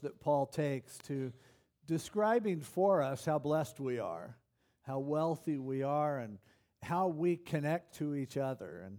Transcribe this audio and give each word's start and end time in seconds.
that 0.00 0.20
Paul 0.20 0.46
takes 0.46 0.98
to 1.06 1.32
describing 1.86 2.60
for 2.60 3.02
us 3.02 3.24
how 3.24 3.38
blessed 3.38 3.80
we 3.80 3.98
are, 3.98 4.36
how 4.82 4.98
wealthy 4.98 5.58
we 5.58 5.82
are, 5.82 6.18
and 6.18 6.38
how 6.82 7.08
we 7.08 7.36
connect 7.36 7.96
to 7.98 8.14
each 8.14 8.36
other. 8.36 8.82
And 8.84 8.98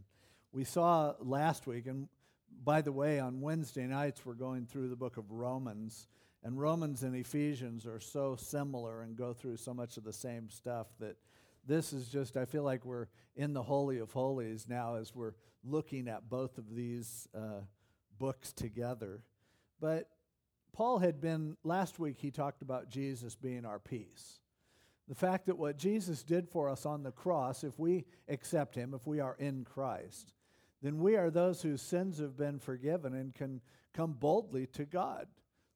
we 0.52 0.64
saw 0.64 1.14
last 1.20 1.68
week, 1.68 1.88
and 1.88 2.08
by 2.64 2.82
the 2.82 2.92
way, 2.92 3.20
on 3.20 3.42
Wednesday 3.42 3.86
nights, 3.86 4.26
we're 4.26 4.34
going 4.34 4.66
through 4.66 4.90
the 4.90 4.96
book 4.96 5.18
of 5.18 5.32
Romans. 5.32 6.08
And 6.44 6.59
Romans 6.59 7.04
and 7.04 7.16
Ephesians 7.16 7.86
are 7.86 8.00
so 8.00 8.36
similar 8.36 9.02
and 9.02 9.16
go 9.16 9.34
through 9.34 9.57
so 9.57 9.73
much 9.73 9.97
of 9.97 10.04
the 10.04 10.13
same 10.13 10.50
stuff 10.50 10.88
that 11.00 11.18
this 11.66 11.93
is 11.93 12.07
just, 12.07 12.38
I 12.38 12.45
feel 12.45 12.63
like 12.63 12.86
we're 12.86 13.07
in 13.36 13.54
the 13.54 13.61
Holy 13.61 14.00
of 14.00 14.11
Holies 14.11 14.66
now 14.68 14.95
as 14.95 15.13
we're 15.13 15.34
looking 15.63 16.07
at 16.07 16.29
both 16.29 16.57
of 16.57 16.73
these 16.73 17.27
uh, 17.36 17.61
books 18.18 18.54
together. 18.54 19.21
But 19.79 20.09
Paul 20.74 21.00
had 21.00 21.20
been, 21.20 21.58
last 21.64 22.00
week, 22.00 22.18
he 22.20 22.32
talked 22.32 22.62
about 22.62 22.90
Jesus 22.90 23.36
being 23.36 23.66
our 23.66 23.80
peace. 23.80 24.40
The 25.08 25.16
fact 25.16 25.48
that 25.48 25.58
what 25.58 25.77
Jesus 25.77 26.23
did 26.23 26.48
for 26.48 26.70
us 26.70 26.86
on 26.86 27.04
the 27.04 27.12
cross, 27.12 27.64
if 27.64 27.80
we 27.80 28.05
accept 28.27 28.76
him, 28.76 28.94
if 28.94 29.08
we 29.08 29.20
are 29.20 29.36
in 29.40 29.66
Christ, 29.66 30.34
then 30.82 31.00
we 31.00 31.16
are 31.16 31.30
those 31.30 31.62
whose 31.62 31.82
sins 31.82 32.20
have 32.20 32.38
been 32.38 32.60
forgiven 32.60 33.13
and 33.13 33.34
can 33.34 33.62
come 33.94 34.13
boldly 34.13 34.68
to 34.68 34.86
God. 34.86 35.27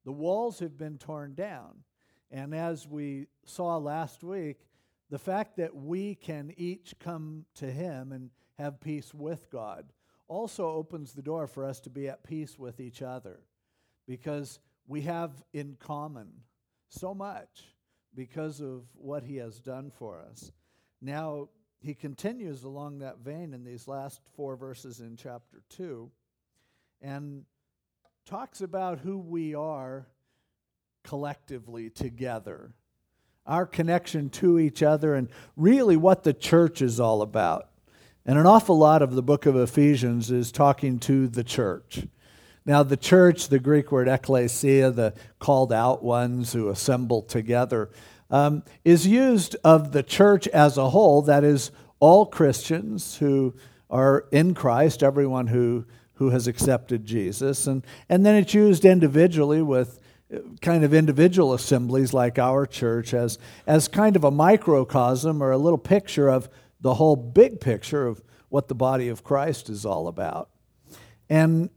The 0.05 0.11
walls 0.11 0.59
have 0.59 0.77
been 0.77 0.97
torn 0.97 1.33
down. 1.33 1.83
And 2.31 2.53
as 2.53 2.87
we 2.87 3.27
saw 3.45 3.77
last 3.77 4.23
week, 4.23 4.57
the 5.09 5.19
fact 5.19 5.57
that 5.57 5.75
we 5.75 6.15
can 6.15 6.53
each 6.57 6.93
come 6.99 7.45
to 7.55 7.65
Him 7.71 8.11
and 8.11 8.29
have 8.57 8.79
peace 8.79 9.13
with 9.13 9.49
God 9.49 9.91
also 10.27 10.69
opens 10.71 11.13
the 11.13 11.21
door 11.21 11.47
for 11.47 11.65
us 11.65 11.79
to 11.81 11.89
be 11.89 12.07
at 12.07 12.23
peace 12.23 12.57
with 12.57 12.79
each 12.79 13.01
other 13.01 13.41
because 14.07 14.59
we 14.87 15.01
have 15.01 15.31
in 15.53 15.77
common 15.79 16.27
so 16.89 17.13
much 17.13 17.65
because 18.15 18.61
of 18.61 18.83
what 18.93 19.23
He 19.23 19.37
has 19.37 19.59
done 19.59 19.91
for 19.91 20.19
us. 20.19 20.51
Now, 21.01 21.49
he 21.83 21.93
continues 21.93 22.63
along 22.63 22.99
that 22.99 23.19
vein 23.19 23.53
in 23.53 23.65
these 23.65 23.89
last 23.89 24.21
four 24.37 24.55
verses 24.55 25.01
in 25.01 25.17
chapter 25.17 25.61
2 25.69 26.09
and 27.01 27.43
talks 28.25 28.61
about 28.61 28.99
who 28.99 29.17
we 29.17 29.53
are 29.53 30.07
collectively 31.03 31.89
together, 31.89 32.73
our 33.45 33.65
connection 33.65 34.29
to 34.29 34.59
each 34.59 34.81
other, 34.81 35.13
and 35.13 35.27
really 35.57 35.97
what 35.97 36.23
the 36.23 36.33
church 36.33 36.81
is 36.81 37.01
all 37.01 37.21
about. 37.21 37.69
And 38.25 38.39
an 38.39 38.47
awful 38.47 38.77
lot 38.77 39.01
of 39.01 39.13
the 39.13 39.21
book 39.21 39.45
of 39.45 39.57
Ephesians 39.57 40.31
is 40.31 40.53
talking 40.53 40.99
to 40.99 41.27
the 41.27 41.43
church. 41.43 42.07
Now, 42.65 42.83
the 42.83 42.97
church, 42.97 43.49
the 43.49 43.59
Greek 43.59 43.91
word 43.91 44.07
ecclesia, 44.07 44.91
the 44.91 45.13
called 45.39 45.73
out 45.73 46.03
ones 46.03 46.53
who 46.53 46.69
assemble 46.69 47.21
together, 47.21 47.89
um, 48.29 48.63
is 48.85 49.05
used 49.05 49.55
of 49.63 49.91
the 49.91 50.03
church 50.03 50.47
as 50.47 50.77
a 50.77 50.89
whole, 50.89 51.21
that 51.23 51.43
is, 51.43 51.71
all 51.99 52.25
Christians 52.25 53.17
who 53.17 53.53
are 53.89 54.25
in 54.31 54.53
Christ, 54.53 55.03
everyone 55.03 55.47
who, 55.47 55.85
who 56.15 56.31
has 56.31 56.47
accepted 56.47 57.05
Jesus. 57.05 57.67
And, 57.67 57.85
and 58.09 58.25
then 58.25 58.35
it's 58.35 58.53
used 58.53 58.85
individually 58.85 59.61
with 59.61 59.99
uh, 60.33 60.39
kind 60.61 60.83
of 60.83 60.93
individual 60.93 61.53
assemblies 61.53 62.13
like 62.13 62.39
our 62.39 62.65
church 62.65 63.13
as, 63.13 63.37
as 63.67 63.87
kind 63.87 64.15
of 64.15 64.23
a 64.23 64.31
microcosm 64.31 65.41
or 65.41 65.51
a 65.51 65.57
little 65.57 65.77
picture 65.77 66.29
of 66.29 66.49
the 66.81 66.95
whole 66.95 67.15
big 67.15 67.61
picture 67.61 68.07
of 68.07 68.21
what 68.49 68.67
the 68.67 68.75
body 68.75 69.07
of 69.07 69.23
Christ 69.23 69.69
is 69.69 69.85
all 69.85 70.07
about. 70.07 70.49
And 71.29 71.69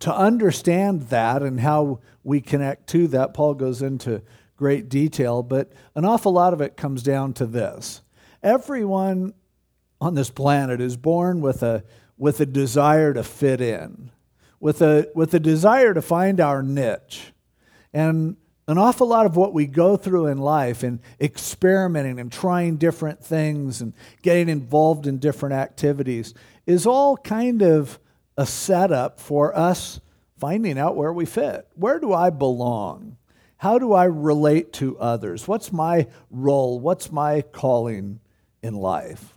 to 0.00 0.14
understand 0.14 1.08
that 1.08 1.42
and 1.42 1.60
how 1.60 2.00
we 2.22 2.40
connect 2.40 2.88
to 2.88 3.08
that, 3.08 3.34
Paul 3.34 3.54
goes 3.54 3.82
into 3.82 4.22
great 4.56 4.88
detail, 4.88 5.42
but 5.42 5.72
an 5.94 6.04
awful 6.04 6.32
lot 6.32 6.52
of 6.52 6.60
it 6.60 6.76
comes 6.76 7.02
down 7.02 7.32
to 7.34 7.46
this. 7.46 8.02
Everyone 8.42 9.34
on 10.00 10.14
this 10.14 10.30
planet 10.30 10.80
is 10.80 10.96
born 10.96 11.40
with 11.40 11.62
a, 11.62 11.84
with 12.16 12.40
a 12.40 12.46
desire 12.46 13.14
to 13.14 13.22
fit 13.22 13.60
in, 13.60 14.10
with 14.60 14.82
a, 14.82 15.08
with 15.14 15.34
a 15.34 15.40
desire 15.40 15.94
to 15.94 16.02
find 16.02 16.40
our 16.40 16.62
niche. 16.62 17.32
And 17.92 18.36
an 18.66 18.76
awful 18.76 19.06
lot 19.06 19.24
of 19.24 19.34
what 19.34 19.54
we 19.54 19.66
go 19.66 19.96
through 19.96 20.26
in 20.26 20.38
life 20.38 20.82
and 20.82 21.00
experimenting 21.20 22.20
and 22.20 22.30
trying 22.30 22.76
different 22.76 23.24
things 23.24 23.80
and 23.80 23.94
getting 24.22 24.50
involved 24.50 25.06
in 25.06 25.18
different 25.18 25.54
activities 25.54 26.34
is 26.66 26.86
all 26.86 27.16
kind 27.16 27.62
of 27.62 27.98
a 28.38 28.46
setup 28.46 29.18
for 29.18 29.54
us 29.54 30.00
finding 30.38 30.78
out 30.78 30.96
where 30.96 31.12
we 31.12 31.26
fit. 31.26 31.66
Where 31.74 31.98
do 31.98 32.14
I 32.14 32.30
belong? 32.30 33.16
How 33.56 33.80
do 33.80 33.92
I 33.92 34.04
relate 34.04 34.72
to 34.74 34.96
others? 34.98 35.48
What's 35.48 35.72
my 35.72 36.06
role? 36.30 36.78
What's 36.78 37.10
my 37.10 37.42
calling 37.42 38.20
in 38.62 38.74
life? 38.74 39.36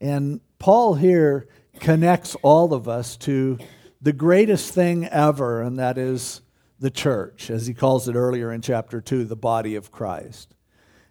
And 0.00 0.40
Paul 0.58 0.94
here 0.94 1.46
connects 1.78 2.34
all 2.36 2.72
of 2.72 2.88
us 2.88 3.18
to 3.18 3.58
the 4.00 4.14
greatest 4.14 4.72
thing 4.72 5.06
ever, 5.06 5.60
and 5.60 5.78
that 5.78 5.98
is 5.98 6.40
the 6.80 6.90
church, 6.90 7.50
as 7.50 7.66
he 7.66 7.74
calls 7.74 8.08
it 8.08 8.16
earlier 8.16 8.50
in 8.50 8.62
chapter 8.62 9.02
2, 9.02 9.24
the 9.24 9.36
body 9.36 9.74
of 9.74 9.92
Christ. 9.92 10.54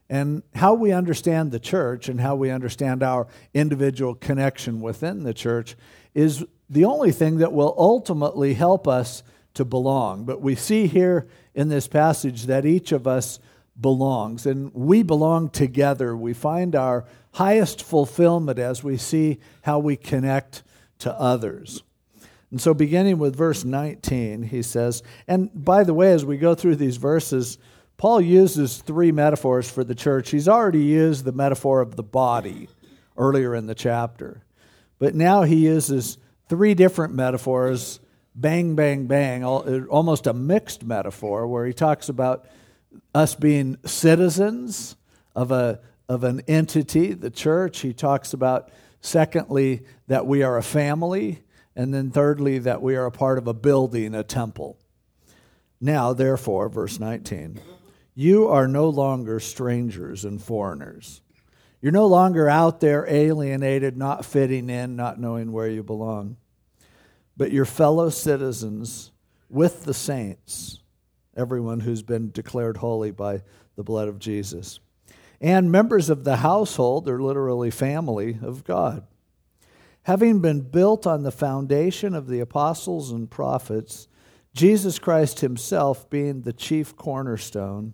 And 0.09 0.41
how 0.55 0.73
we 0.73 0.91
understand 0.91 1.51
the 1.51 1.59
church 1.59 2.09
and 2.09 2.19
how 2.19 2.35
we 2.35 2.49
understand 2.49 3.03
our 3.03 3.27
individual 3.53 4.15
connection 4.15 4.81
within 4.81 5.23
the 5.23 5.33
church 5.33 5.77
is 6.13 6.43
the 6.71 6.85
only 6.85 7.11
thing 7.11 7.37
that 7.39 7.51
will 7.51 7.75
ultimately 7.77 8.53
help 8.53 8.87
us 8.87 9.23
to 9.55 9.65
belong. 9.65 10.23
But 10.23 10.41
we 10.41 10.55
see 10.55 10.87
here 10.87 11.27
in 11.53 11.67
this 11.67 11.87
passage 11.87 12.45
that 12.45 12.65
each 12.65 12.93
of 12.93 13.05
us 13.05 13.39
belongs, 13.79 14.45
and 14.45 14.73
we 14.73 15.03
belong 15.03 15.49
together. 15.49 16.15
We 16.15 16.33
find 16.33 16.75
our 16.75 17.05
highest 17.33 17.83
fulfillment 17.83 18.57
as 18.57 18.83
we 18.83 18.95
see 18.97 19.39
how 19.63 19.79
we 19.79 19.97
connect 19.97 20.63
to 20.99 21.13
others. 21.13 21.83
And 22.51 22.61
so, 22.61 22.73
beginning 22.73 23.17
with 23.17 23.35
verse 23.35 23.65
19, 23.65 24.43
he 24.43 24.61
says, 24.61 25.03
and 25.27 25.49
by 25.53 25.83
the 25.83 25.93
way, 25.93 26.13
as 26.13 26.25
we 26.25 26.37
go 26.37 26.55
through 26.55 26.75
these 26.77 26.97
verses, 26.97 27.57
Paul 27.97 28.21
uses 28.21 28.77
three 28.77 29.11
metaphors 29.11 29.69
for 29.69 29.83
the 29.83 29.95
church. 29.95 30.31
He's 30.31 30.47
already 30.49 30.83
used 30.83 31.23
the 31.23 31.31
metaphor 31.31 31.81
of 31.81 31.95
the 31.95 32.03
body 32.03 32.67
earlier 33.17 33.55
in 33.55 33.67
the 33.67 33.75
chapter. 33.75 34.43
But 34.99 35.15
now 35.15 35.43
he 35.43 35.55
uses 35.55 36.17
three 36.51 36.73
different 36.73 37.13
metaphors 37.13 38.01
bang, 38.35 38.75
bang, 38.75 39.07
bang, 39.07 39.45
almost 39.45 40.27
a 40.27 40.33
mixed 40.33 40.83
metaphor 40.83 41.47
where 41.47 41.65
he 41.65 41.71
talks 41.71 42.09
about 42.09 42.45
us 43.15 43.35
being 43.35 43.77
citizens 43.85 44.97
of, 45.33 45.53
a, 45.53 45.79
of 46.09 46.25
an 46.25 46.41
entity, 46.49 47.13
the 47.13 47.29
church. 47.29 47.79
He 47.79 47.93
talks 47.93 48.33
about, 48.33 48.69
secondly, 48.99 49.83
that 50.07 50.27
we 50.27 50.43
are 50.43 50.57
a 50.57 50.61
family, 50.61 51.41
and 51.73 51.93
then 51.93 52.11
thirdly, 52.11 52.59
that 52.59 52.81
we 52.81 52.97
are 52.97 53.05
a 53.05 53.11
part 53.11 53.37
of 53.37 53.47
a 53.47 53.53
building, 53.53 54.13
a 54.13 54.21
temple. 54.21 54.77
Now, 55.79 56.11
therefore, 56.11 56.67
verse 56.67 56.99
19, 56.99 57.61
you 58.13 58.49
are 58.49 58.67
no 58.67 58.89
longer 58.89 59.39
strangers 59.39 60.25
and 60.25 60.43
foreigners. 60.43 61.21
You're 61.81 61.93
no 61.93 62.07
longer 62.07 62.49
out 62.49 62.81
there 62.81 63.05
alienated, 63.07 63.95
not 63.95 64.25
fitting 64.25 64.69
in, 64.69 64.97
not 64.97 65.17
knowing 65.17 65.53
where 65.53 65.69
you 65.69 65.81
belong 65.81 66.35
but 67.37 67.51
your 67.51 67.65
fellow 67.65 68.09
citizens 68.09 69.11
with 69.49 69.83
the 69.83 69.93
saints, 69.93 70.79
everyone 71.35 71.81
who's 71.81 72.03
been 72.03 72.31
declared 72.31 72.77
holy 72.77 73.11
by 73.11 73.41
the 73.75 73.83
blood 73.83 74.07
of 74.07 74.19
Jesus, 74.19 74.79
and 75.39 75.71
members 75.71 76.09
of 76.09 76.23
the 76.23 76.37
household, 76.37 77.09
or 77.09 77.21
literally 77.21 77.71
family 77.71 78.37
of 78.41 78.63
God. 78.63 79.05
Having 80.03 80.39
been 80.41 80.61
built 80.61 81.05
on 81.05 81.23
the 81.23 81.31
foundation 81.31 82.15
of 82.15 82.27
the 82.27 82.39
apostles 82.39 83.11
and 83.11 83.29
prophets, 83.29 84.07
Jesus 84.53 84.99
Christ 84.99 85.39
himself 85.39 86.09
being 86.09 86.41
the 86.41 86.53
chief 86.53 86.95
cornerstone, 86.95 87.93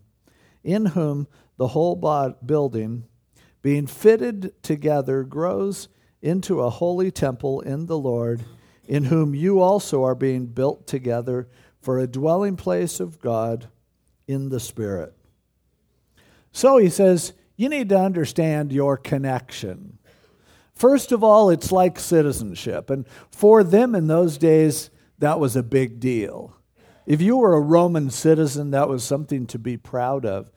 in 0.63 0.87
whom 0.87 1.27
the 1.57 1.69
whole 1.69 1.95
building, 2.45 3.05
being 3.61 3.87
fitted 3.87 4.53
together, 4.63 5.23
grows 5.23 5.89
into 6.21 6.61
a 6.61 6.69
holy 6.69 7.11
temple 7.11 7.61
in 7.61 7.85
the 7.85 7.97
Lord 7.97 8.43
in 8.87 9.05
whom 9.05 9.35
you 9.35 9.59
also 9.59 10.03
are 10.03 10.15
being 10.15 10.45
built 10.47 10.87
together 10.87 11.47
for 11.81 11.99
a 11.99 12.07
dwelling 12.07 12.55
place 12.55 12.99
of 12.99 13.19
God 13.19 13.67
in 14.27 14.49
the 14.49 14.59
Spirit. 14.59 15.13
So 16.51 16.77
he 16.77 16.89
says, 16.89 17.33
you 17.55 17.69
need 17.69 17.89
to 17.89 17.99
understand 17.99 18.71
your 18.71 18.97
connection. 18.97 19.97
First 20.73 21.11
of 21.11 21.23
all, 21.23 21.49
it's 21.49 21.71
like 21.71 21.99
citizenship. 21.99 22.89
And 22.89 23.07
for 23.31 23.63
them 23.63 23.95
in 23.95 24.07
those 24.07 24.37
days, 24.37 24.89
that 25.19 25.39
was 25.39 25.55
a 25.55 25.63
big 25.63 25.99
deal. 25.99 26.55
If 27.05 27.21
you 27.21 27.37
were 27.37 27.55
a 27.55 27.61
Roman 27.61 28.09
citizen, 28.09 28.71
that 28.71 28.89
was 28.89 29.03
something 29.03 29.47
to 29.47 29.57
be 29.57 29.77
proud 29.77 30.25
of. 30.25 30.51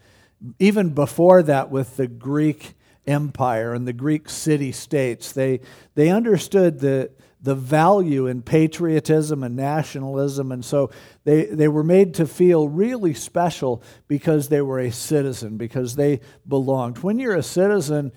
Even 0.59 0.91
before 0.91 1.43
that, 1.45 1.71
with 1.71 1.97
the 1.97 2.07
Greek 2.07 2.75
Empire 3.07 3.75
and 3.75 3.87
the 3.87 3.93
Greek 3.93 4.29
city 4.29 4.73
states, 4.73 5.33
they, 5.33 5.61
they 5.95 6.11
understood 6.11 6.81
that 6.81 7.13
the 7.43 7.55
value 7.55 8.27
in 8.27 8.43
patriotism 8.43 9.43
and 9.43 9.57
nationalism. 9.57 10.53
And 10.53 10.65
so 10.65 10.91
they, 11.25 11.47
they 11.47 11.69
were 11.69 11.83
made 11.83 12.15
to 12.15 12.27
feel 12.27 12.69
really 12.69 13.15
special 13.15 13.83
because 14.09 14.49
they 14.49 14.61
were 14.61 14.79
a 14.79 14.93
citizen, 14.93 15.57
because 15.57 15.97
they 15.97 16.21
belonged. 16.47 16.99
When 16.99 17.19
you're 17.19 17.37
a 17.37 17.43
citizen, 17.43 18.13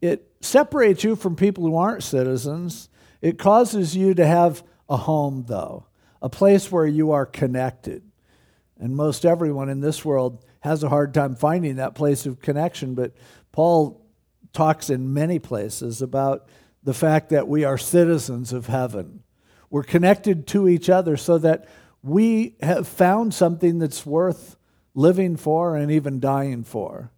it 0.00 0.26
separates 0.40 1.04
you 1.04 1.16
from 1.16 1.36
people 1.36 1.64
who 1.64 1.76
aren't 1.76 2.02
citizens. 2.02 2.88
It 3.20 3.38
causes 3.38 3.94
you 3.94 4.14
to 4.14 4.26
have 4.26 4.64
a 4.88 4.96
home, 4.96 5.44
though, 5.46 5.86
a 6.20 6.28
place 6.28 6.72
where 6.72 6.86
you 6.86 7.12
are 7.12 7.26
connected. 7.26 8.02
And 8.78 8.96
most 8.96 9.24
everyone 9.24 9.68
in 9.68 9.80
this 9.80 10.04
world 10.04 10.44
has 10.60 10.82
a 10.82 10.88
hard 10.88 11.12
time 11.12 11.36
finding 11.36 11.76
that 11.76 11.94
place 11.94 12.26
of 12.26 12.40
connection, 12.40 12.94
but 12.94 13.12
Paul 13.52 14.01
talks 14.52 14.90
in 14.90 15.12
many 15.12 15.38
places 15.38 16.02
about 16.02 16.48
the 16.82 16.94
fact 16.94 17.30
that 17.30 17.48
we 17.48 17.64
are 17.64 17.78
citizens 17.78 18.52
of 18.52 18.66
heaven. 18.66 19.22
We're 19.70 19.82
connected 19.82 20.46
to 20.48 20.68
each 20.68 20.90
other 20.90 21.16
so 21.16 21.38
that 21.38 21.66
we 22.02 22.56
have 22.60 22.86
found 22.88 23.32
something 23.32 23.78
that's 23.78 24.04
worth 24.04 24.56
living 24.94 25.36
for 25.36 25.76
and 25.76 25.90
even 25.90 26.20
dying 26.20 26.64
for. 26.64 27.10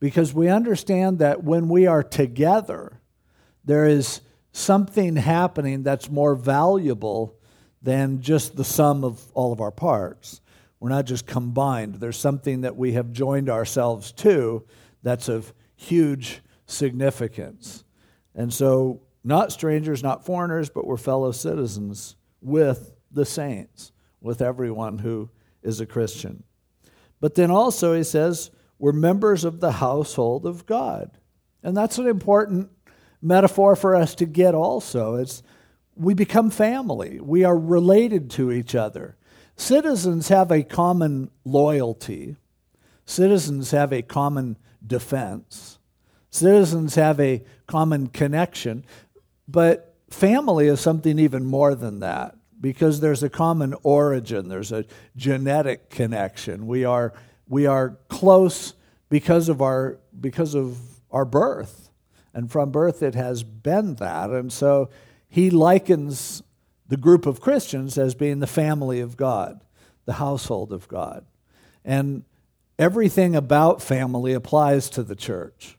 Because 0.00 0.32
we 0.32 0.48
understand 0.48 1.18
that 1.18 1.44
when 1.44 1.68
we 1.68 1.86
are 1.86 2.02
together, 2.02 3.00
there 3.64 3.86
is 3.86 4.22
something 4.52 5.16
happening 5.16 5.82
that's 5.82 6.10
more 6.10 6.34
valuable 6.34 7.36
than 7.82 8.20
just 8.20 8.56
the 8.56 8.64
sum 8.64 9.04
of 9.04 9.20
all 9.34 9.52
of 9.52 9.60
our 9.60 9.70
parts. 9.70 10.40
We're 10.80 10.88
not 10.88 11.04
just 11.04 11.26
combined, 11.26 11.96
there's 11.96 12.16
something 12.16 12.62
that 12.62 12.76
we 12.76 12.92
have 12.92 13.12
joined 13.12 13.50
ourselves 13.50 14.12
to 14.12 14.64
that's 15.02 15.28
of 15.28 15.52
huge 15.76 16.40
significance. 16.70 17.84
And 18.34 18.52
so, 18.52 19.02
not 19.22 19.52
strangers, 19.52 20.02
not 20.02 20.24
foreigners, 20.24 20.70
but 20.70 20.86
we're 20.86 20.96
fellow 20.96 21.32
citizens 21.32 22.16
with 22.40 22.94
the 23.10 23.26
saints, 23.26 23.92
with 24.20 24.40
everyone 24.40 24.98
who 24.98 25.28
is 25.62 25.80
a 25.80 25.86
Christian. 25.86 26.42
But 27.20 27.34
then 27.34 27.50
also, 27.50 27.94
he 27.94 28.04
says, 28.04 28.50
we're 28.78 28.92
members 28.92 29.44
of 29.44 29.60
the 29.60 29.72
household 29.72 30.46
of 30.46 30.64
God. 30.64 31.10
And 31.62 31.76
that's 31.76 31.98
an 31.98 32.06
important 32.06 32.70
metaphor 33.20 33.76
for 33.76 33.94
us 33.94 34.14
to 34.16 34.24
get 34.24 34.54
also. 34.54 35.16
It's 35.16 35.42
we 35.94 36.14
become 36.14 36.50
family. 36.50 37.20
We 37.20 37.44
are 37.44 37.58
related 37.58 38.30
to 38.30 38.50
each 38.50 38.74
other. 38.74 39.16
Citizens 39.56 40.28
have 40.28 40.50
a 40.50 40.62
common 40.62 41.30
loyalty. 41.44 42.36
Citizens 43.04 43.72
have 43.72 43.92
a 43.92 44.00
common 44.00 44.56
defense. 44.86 45.79
Citizens 46.30 46.94
have 46.94 47.18
a 47.20 47.42
common 47.66 48.06
connection, 48.06 48.84
but 49.48 49.94
family 50.10 50.68
is 50.68 50.80
something 50.80 51.18
even 51.18 51.44
more 51.44 51.74
than 51.74 52.00
that 52.00 52.36
because 52.60 53.00
there's 53.00 53.22
a 53.22 53.30
common 53.30 53.74
origin, 53.82 54.48
there's 54.48 54.72
a 54.72 54.84
genetic 55.16 55.90
connection. 55.90 56.66
We 56.66 56.84
are, 56.84 57.14
we 57.48 57.66
are 57.66 57.96
close 58.08 58.74
because 59.08 59.48
of 59.48 59.60
our, 59.60 59.98
because 60.18 60.54
of 60.54 60.78
our 61.10 61.24
birth. 61.24 61.90
And 62.32 62.50
from 62.50 62.70
birth, 62.70 63.02
it 63.02 63.14
has 63.14 63.42
been 63.42 63.96
that. 63.96 64.30
And 64.30 64.52
so 64.52 64.90
he 65.28 65.50
likens 65.50 66.42
the 66.86 66.96
group 66.96 67.26
of 67.26 67.40
Christians 67.40 67.98
as 67.98 68.14
being 68.14 68.40
the 68.40 68.46
family 68.46 69.00
of 69.00 69.16
God, 69.16 69.62
the 70.04 70.14
household 70.14 70.72
of 70.72 70.86
God. 70.86 71.24
And 71.84 72.24
everything 72.78 73.34
about 73.34 73.82
family 73.82 74.32
applies 74.32 74.90
to 74.90 75.02
the 75.02 75.16
church. 75.16 75.76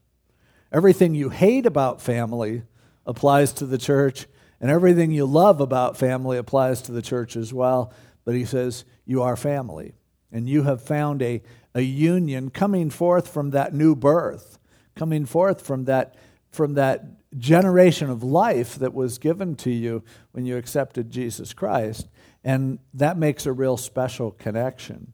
Everything 0.71 1.13
you 1.13 1.29
hate 1.29 1.65
about 1.65 2.01
family 2.01 2.63
applies 3.05 3.51
to 3.53 3.65
the 3.65 3.77
church, 3.77 4.27
and 4.59 4.69
everything 4.69 5.11
you 5.11 5.25
love 5.25 5.59
about 5.59 5.97
family 5.97 6.37
applies 6.37 6.81
to 6.83 6.91
the 6.91 7.01
church 7.01 7.35
as 7.35 7.53
well. 7.53 7.91
But 8.23 8.35
he 8.35 8.45
says, 8.45 8.85
You 9.05 9.21
are 9.21 9.35
family, 9.35 9.95
and 10.31 10.47
you 10.47 10.63
have 10.63 10.81
found 10.81 11.21
a, 11.21 11.41
a 11.73 11.81
union 11.81 12.49
coming 12.49 12.89
forth 12.89 13.27
from 13.27 13.49
that 13.51 13.73
new 13.73 13.95
birth, 13.95 14.59
coming 14.95 15.25
forth 15.25 15.61
from 15.61 15.85
that, 15.85 16.15
from 16.51 16.75
that 16.75 17.05
generation 17.37 18.09
of 18.09 18.23
life 18.23 18.75
that 18.75 18.93
was 18.93 19.17
given 19.17 19.55
to 19.55 19.71
you 19.71 20.03
when 20.31 20.45
you 20.45 20.57
accepted 20.57 21.09
Jesus 21.09 21.53
Christ. 21.53 22.07
And 22.43 22.79
that 22.93 23.17
makes 23.17 23.45
a 23.45 23.53
real 23.53 23.77
special 23.77 24.31
connection. 24.31 25.13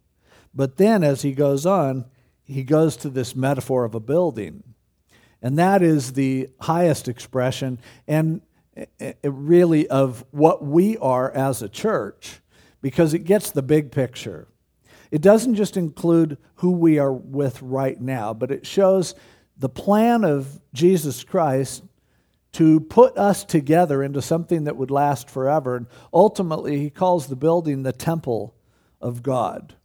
But 0.53 0.77
then 0.77 1.03
as 1.03 1.21
he 1.21 1.33
goes 1.33 1.65
on, 1.65 2.05
he 2.43 2.63
goes 2.63 2.95
to 2.97 3.09
this 3.09 3.35
metaphor 3.35 3.83
of 3.83 3.93
a 3.93 3.99
building. 3.99 4.63
And 5.41 5.57
that 5.59 5.81
is 5.81 6.13
the 6.13 6.49
highest 6.59 7.07
expression 7.07 7.79
and 8.07 8.41
really 9.23 9.87
of 9.87 10.25
what 10.31 10.63
we 10.63 10.97
are 10.97 11.31
as 11.31 11.61
a 11.61 11.69
church 11.69 12.41
because 12.81 13.13
it 13.13 13.19
gets 13.19 13.51
the 13.51 13.61
big 13.61 13.91
picture. 13.91 14.47
It 15.09 15.21
doesn't 15.21 15.55
just 15.55 15.77
include 15.77 16.37
who 16.55 16.71
we 16.71 16.99
are 16.99 17.13
with 17.13 17.61
right 17.61 17.99
now, 17.99 18.33
but 18.33 18.51
it 18.51 18.65
shows 18.65 19.15
the 19.57 19.69
plan 19.69 20.23
of 20.23 20.59
Jesus 20.73 21.23
Christ 21.23 21.83
to 22.53 22.79
put 22.79 23.17
us 23.17 23.43
together 23.43 24.03
into 24.03 24.21
something 24.21 24.65
that 24.65 24.75
would 24.75 24.91
last 24.91 25.29
forever. 25.29 25.75
And 25.75 25.87
ultimately, 26.13 26.79
he 26.79 26.89
calls 26.89 27.27
the 27.27 27.35
building 27.35 27.83
the 27.83 27.93
temple 27.93 28.55
of 28.99 29.23
God. 29.23 29.75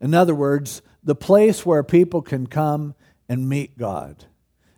In 0.00 0.14
other 0.14 0.34
words, 0.34 0.82
the 1.02 1.14
place 1.14 1.64
where 1.64 1.82
people 1.82 2.22
can 2.22 2.46
come 2.46 2.94
and 3.28 3.48
meet 3.48 3.78
God 3.78 4.26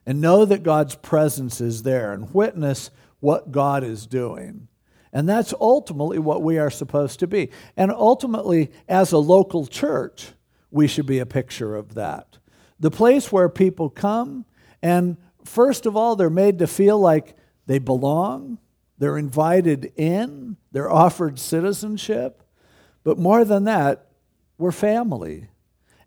and 0.07 0.21
know 0.21 0.45
that 0.45 0.63
God's 0.63 0.95
presence 0.95 1.61
is 1.61 1.83
there 1.83 2.13
and 2.13 2.33
witness 2.35 2.91
what 3.21 3.53
God 3.53 3.85
is 3.85 4.07
doing. 4.07 4.69
And 5.13 5.29
that's 5.29 5.55
ultimately 5.61 6.19
what 6.19 6.43
we 6.43 6.59
are 6.59 6.71
supposed 6.71 7.21
to 7.21 7.27
be. 7.27 7.51
And 7.77 7.93
ultimately, 7.93 8.73
as 8.89 9.13
a 9.13 9.19
local 9.19 9.67
church, 9.67 10.33
we 10.71 10.89
should 10.89 11.07
be 11.07 11.21
a 11.21 11.27
picture 11.27 11.77
of 11.77 11.95
that. 11.95 12.39
The 12.81 12.91
place 12.91 13.31
where 13.31 13.49
people 13.49 13.89
come, 13.89 14.45
and 14.83 15.17
first 15.45 15.87
of 15.87 15.97
all, 15.97 16.17
they're 16.17 16.29
made 16.29 16.59
to 16.59 16.67
feel 16.67 16.99
like 16.99 17.37
they 17.67 17.79
belong, 17.79 18.59
they're 18.99 19.17
invited 19.17 19.93
in, 19.97 20.57
they're 20.73 20.91
offered 20.91 21.39
citizenship. 21.39 22.43
But 23.05 23.19
more 23.19 23.45
than 23.45 23.65
that, 23.65 24.09
we're 24.59 24.73
family. 24.73 25.49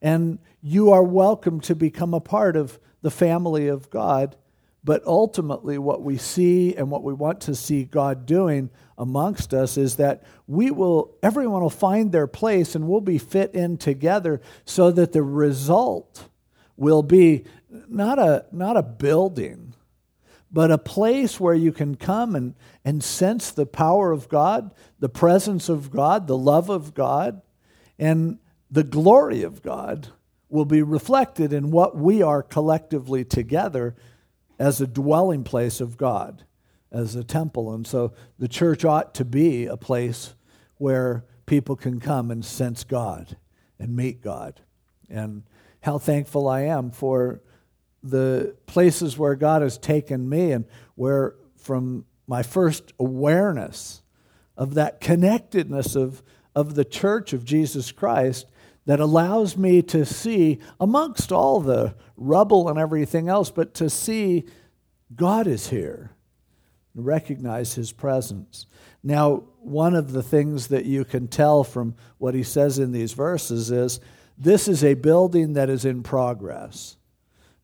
And 0.01 0.39
you 0.61 0.91
are 0.91 1.03
welcome 1.03 1.61
to 1.61 1.75
become 1.75 2.13
a 2.13 2.19
part 2.19 2.55
of 2.55 2.77
the 3.07 3.11
family 3.11 3.69
of 3.69 3.89
God. 3.89 4.35
But 4.83 5.01
ultimately, 5.05 5.77
what 5.77 6.01
we 6.01 6.17
see 6.17 6.75
and 6.75 6.91
what 6.91 7.03
we 7.03 7.13
want 7.13 7.39
to 7.41 7.55
see 7.55 7.85
God 7.85 8.25
doing 8.25 8.69
amongst 8.97 9.53
us 9.53 9.77
is 9.77 9.95
that 9.95 10.23
we 10.45 10.71
will, 10.71 11.15
everyone 11.23 11.61
will 11.61 11.69
find 11.69 12.11
their 12.11 12.27
place 12.27 12.75
and 12.75 12.85
we'll 12.85 12.99
be 12.99 13.17
fit 13.17 13.55
in 13.55 13.77
together 13.77 14.41
so 14.65 14.91
that 14.91 15.13
the 15.13 15.23
result 15.23 16.27
will 16.75 17.01
be 17.01 17.45
not 17.87 18.19
a, 18.19 18.45
not 18.51 18.75
a 18.75 18.83
building, 18.83 19.73
but 20.51 20.69
a 20.69 20.77
place 20.77 21.39
where 21.39 21.55
you 21.55 21.71
can 21.71 21.95
come 21.95 22.35
and, 22.35 22.55
and 22.83 23.01
sense 23.01 23.51
the 23.51 23.65
power 23.65 24.11
of 24.11 24.27
God, 24.27 24.75
the 24.99 25.07
presence 25.07 25.69
of 25.69 25.91
God, 25.91 26.27
the 26.27 26.37
love 26.37 26.69
of 26.69 26.93
God, 26.93 27.41
and 27.97 28.39
the 28.69 28.83
glory 28.83 29.43
of 29.43 29.61
God 29.61 30.09
will 30.49 30.65
be 30.65 30.81
reflected 30.81 31.51
in 31.51 31.71
what 31.71 31.95
we 31.95 32.21
are 32.21 32.41
collectively 32.41 33.25
together 33.25 33.95
as 34.59 34.81
a 34.81 34.87
dwelling 34.87 35.43
place 35.43 35.81
of 35.81 35.97
God, 35.97 36.43
as 36.91 37.15
a 37.15 37.23
temple. 37.23 37.73
And 37.73 37.85
so 37.85 38.13
the 38.39 38.47
church 38.47 38.85
ought 38.85 39.13
to 39.15 39.25
be 39.25 39.65
a 39.65 39.77
place 39.77 40.33
where 40.77 41.25
people 41.45 41.75
can 41.75 41.99
come 41.99 42.31
and 42.31 42.43
sense 42.43 42.83
God 42.83 43.37
and 43.79 43.95
meet 43.95 44.21
God. 44.21 44.61
And 45.09 45.43
how 45.81 45.97
thankful 45.97 46.47
I 46.47 46.61
am 46.61 46.91
for 46.91 47.41
the 48.03 48.55
places 48.65 49.17
where 49.17 49.35
God 49.35 49.61
has 49.61 49.77
taken 49.77 50.29
me 50.29 50.51
and 50.51 50.65
where, 50.95 51.35
from 51.57 52.05
my 52.27 52.43
first 52.43 52.93
awareness 52.99 54.01
of 54.55 54.73
that 54.75 54.99
connectedness 54.99 55.95
of, 55.95 56.23
of 56.55 56.75
the 56.75 56.85
church 56.85 57.33
of 57.33 57.45
Jesus 57.45 57.91
Christ, 57.91 58.47
that 58.87 59.01
allows 59.01 59.57
me 59.57 59.81
to 59.81 60.05
see, 60.05 60.59
amongst 60.79 61.33
all 61.33 61.59
the 61.59 61.93
rubble 62.15 62.69
and 62.69 62.79
everything 62.79 63.27
else, 63.27 63.51
but 63.51 63.73
to 63.73 63.89
see 63.89 64.45
God 65.13 65.45
is 65.45 65.67
here, 65.67 66.11
and 66.95 67.05
recognize 67.05 67.75
his 67.75 67.91
presence. 67.91 68.65
Now, 69.03 69.43
one 69.59 69.93
of 69.93 70.13
the 70.13 70.23
things 70.23 70.67
that 70.67 70.85
you 70.85 71.03
can 71.03 71.27
tell 71.27 71.65
from 71.65 71.95
what 72.17 72.33
he 72.33 72.43
says 72.43 72.79
in 72.79 72.93
these 72.93 73.11
verses 73.11 73.71
is 73.71 73.99
this 74.37 74.69
is 74.69 74.85
a 74.85 74.93
building 74.93 75.53
that 75.53 75.69
is 75.69 75.83
in 75.83 76.01
progress. 76.01 76.95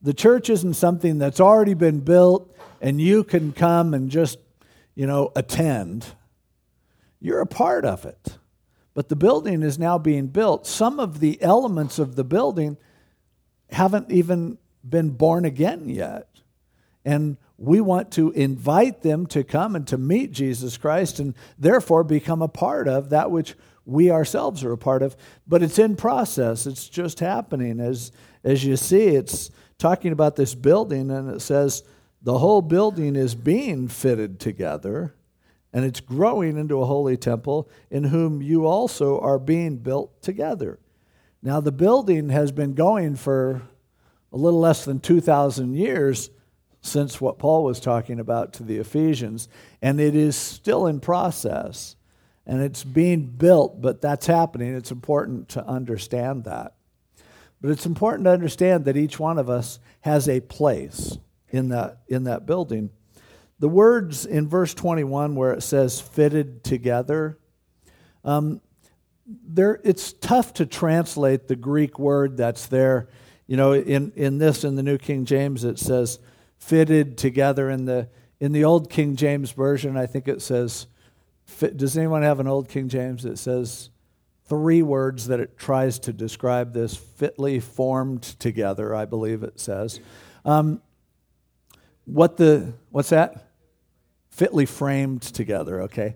The 0.01 0.13
church 0.13 0.49
isn't 0.49 0.73
something 0.73 1.19
that's 1.19 1.39
already 1.39 1.73
been 1.73 2.01
built 2.01 2.53
and 2.81 2.99
you 2.99 3.23
can 3.23 3.53
come 3.53 3.93
and 3.93 4.09
just, 4.09 4.39
you 4.93 5.07
know, 5.07 5.31
attend. 5.37 6.05
You're 7.21 7.39
a 7.39 7.47
part 7.47 7.85
of 7.85 8.03
it. 8.03 8.37
But 8.93 9.09
the 9.09 9.15
building 9.15 9.63
is 9.63 9.79
now 9.79 9.97
being 9.97 10.27
built. 10.27 10.67
Some 10.67 10.99
of 10.99 11.19
the 11.19 11.41
elements 11.41 11.99
of 11.99 12.15
the 12.15 12.23
building 12.23 12.77
haven't 13.71 14.11
even 14.11 14.57
been 14.87 15.11
born 15.11 15.45
again 15.45 15.89
yet. 15.89 16.27
And 17.05 17.37
we 17.57 17.81
want 17.81 18.11
to 18.11 18.31
invite 18.31 19.01
them 19.01 19.25
to 19.27 19.43
come 19.43 19.75
and 19.75 19.87
to 19.87 19.97
meet 19.97 20.31
Jesus 20.31 20.77
Christ 20.77 21.19
and 21.19 21.33
therefore 21.57 22.03
become 22.03 22.41
a 22.41 22.47
part 22.47 22.87
of 22.87 23.09
that 23.09 23.31
which 23.31 23.55
we 23.85 24.11
ourselves 24.11 24.63
are 24.63 24.71
a 24.71 24.77
part 24.77 25.01
of. 25.01 25.15
But 25.47 25.63
it's 25.63 25.79
in 25.79 25.95
process, 25.95 26.65
it's 26.65 26.87
just 26.87 27.19
happening. 27.19 27.79
As, 27.79 28.11
as 28.43 28.63
you 28.63 28.77
see, 28.77 29.07
it's 29.07 29.49
talking 29.77 30.11
about 30.11 30.35
this 30.35 30.55
building, 30.55 31.11
and 31.11 31.29
it 31.29 31.41
says 31.41 31.83
the 32.21 32.37
whole 32.37 32.61
building 32.61 33.15
is 33.15 33.35
being 33.35 33.87
fitted 33.87 34.39
together 34.39 35.13
and 35.73 35.83
it's 35.83 35.99
growing 35.99 36.57
into 36.57 36.81
a 36.81 36.85
holy 36.85 37.17
temple 37.17 37.69
in 37.89 38.05
whom 38.05 38.41
you 38.41 38.65
also 38.67 39.19
are 39.19 39.39
being 39.39 39.77
built 39.77 40.21
together. 40.21 40.79
Now, 41.41 41.59
the 41.59 41.71
building 41.71 42.29
has 42.29 42.51
been 42.51 42.73
going 42.73 43.15
for 43.15 43.63
a 44.31 44.37
little 44.37 44.59
less 44.59 44.85
than 44.85 44.99
2,000 44.99 45.73
years 45.73 46.29
since 46.81 47.19
what 47.19 47.39
Paul 47.39 47.63
was 47.63 47.79
talking 47.79 48.19
about 48.19 48.53
to 48.53 48.63
the 48.63 48.77
Ephesians, 48.77 49.47
and 49.81 49.99
it 49.99 50.15
is 50.15 50.35
still 50.35 50.85
in 50.85 50.99
process 50.99 51.95
and 52.45 52.61
it's 52.61 52.83
being 52.83 53.25
built, 53.25 53.81
but 53.81 54.01
that's 54.01 54.27
happening. 54.27 54.75
It's 54.75 54.91
important 54.91 55.49
to 55.49 55.65
understand 55.65 56.43
that. 56.43 56.75
But 57.61 57.71
it's 57.71 57.85
important 57.85 58.25
to 58.25 58.31
understand 58.31 58.85
that 58.85 58.97
each 58.97 59.17
one 59.17 59.37
of 59.37 59.49
us 59.49 59.79
has 60.01 60.27
a 60.27 60.41
place 60.41 61.17
in 61.49 61.69
that, 61.69 61.99
in 62.09 62.25
that 62.25 62.45
building. 62.45 62.89
The 63.63 63.69
words 63.69 64.25
in 64.25 64.49
verse 64.49 64.73
21 64.73 65.35
where 65.35 65.53
it 65.53 65.63
says 65.63 66.01
fitted 66.01 66.65
together, 66.65 67.39
um, 68.25 68.59
there, 69.25 69.79
it's 69.85 70.11
tough 70.11 70.55
to 70.55 70.65
translate 70.65 71.47
the 71.47 71.55
Greek 71.55 71.97
word 71.97 72.35
that's 72.35 72.65
there. 72.65 73.07
You 73.47 73.55
know, 73.55 73.71
in, 73.71 74.11
in 74.17 74.37
this, 74.37 74.65
in 74.65 74.75
the 74.75 74.83
New 74.83 74.97
King 74.97 75.23
James, 75.23 75.63
it 75.63 75.79
says 75.79 76.19
fitted 76.57 77.17
together. 77.17 77.69
In 77.69 77.85
the, 77.85 78.09
in 78.41 78.51
the 78.51 78.65
Old 78.65 78.89
King 78.89 79.15
James 79.15 79.51
Version, 79.51 79.95
I 79.95 80.07
think 80.07 80.27
it 80.27 80.41
says, 80.41 80.87
fit, 81.45 81.77
does 81.77 81.97
anyone 81.97 82.23
have 82.23 82.41
an 82.41 82.49
Old 82.49 82.67
King 82.67 82.89
James 82.89 83.23
that 83.23 83.39
says 83.39 83.91
three 84.49 84.81
words 84.81 85.27
that 85.27 85.39
it 85.39 85.57
tries 85.57 85.99
to 85.99 86.11
describe 86.11 86.73
this 86.73 86.97
fitly 86.97 87.61
formed 87.61 88.23
together, 88.23 88.93
I 88.93 89.05
believe 89.05 89.41
it 89.41 89.57
says. 89.57 90.01
Um, 90.43 90.81
what 92.03 92.35
the, 92.35 92.73
what's 92.89 93.11
that? 93.11 93.51
Fitly 94.33 94.65
framed 94.65 95.21
together, 95.21 95.83
okay. 95.83 96.15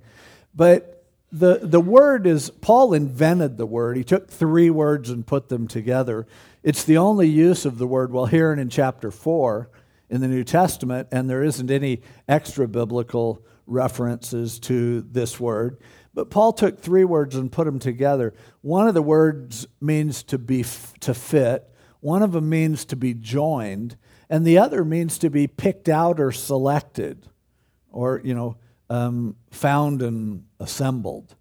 But 0.55 1.05
the, 1.31 1.59
the 1.61 1.79
word 1.79 2.25
is, 2.25 2.49
Paul 2.49 2.95
invented 2.95 3.57
the 3.57 3.67
word. 3.67 3.95
He 3.95 4.03
took 4.03 4.27
three 4.27 4.71
words 4.71 5.11
and 5.11 5.25
put 5.25 5.49
them 5.49 5.67
together. 5.67 6.25
It's 6.63 6.83
the 6.83 6.97
only 6.97 7.27
use 7.27 7.63
of 7.63 7.77
the 7.77 7.85
word, 7.85 8.11
well, 8.11 8.25
here 8.25 8.51
and 8.51 8.59
in 8.59 8.69
chapter 8.69 9.11
4 9.11 9.69
in 10.09 10.21
the 10.21 10.27
New 10.27 10.43
Testament, 10.43 11.09
and 11.11 11.29
there 11.29 11.43
isn't 11.43 11.69
any 11.69 12.01
extra 12.27 12.67
biblical 12.67 13.45
references 13.67 14.57
to 14.61 15.01
this 15.01 15.39
word. 15.39 15.77
But 16.15 16.31
Paul 16.31 16.53
took 16.53 16.79
three 16.79 17.03
words 17.03 17.35
and 17.35 17.51
put 17.51 17.65
them 17.65 17.77
together. 17.77 18.33
One 18.61 18.87
of 18.87 18.95
the 18.95 19.03
words 19.03 19.67
means 19.79 20.23
to 20.23 20.39
be 20.39 20.65
to 21.01 21.13
fit, 21.13 21.69
one 21.99 22.23
of 22.23 22.31
them 22.31 22.49
means 22.49 22.83
to 22.85 22.95
be 22.95 23.13
joined, 23.13 23.95
and 24.27 24.43
the 24.43 24.57
other 24.57 24.83
means 24.83 25.19
to 25.19 25.29
be 25.29 25.45
picked 25.45 25.87
out 25.87 26.19
or 26.19 26.31
selected, 26.31 27.27
or 27.91 28.21
you 28.23 28.33
know, 28.33 28.57
um, 28.89 29.35
found 29.51 30.01
and 30.01 30.45
assembled. 30.59 31.35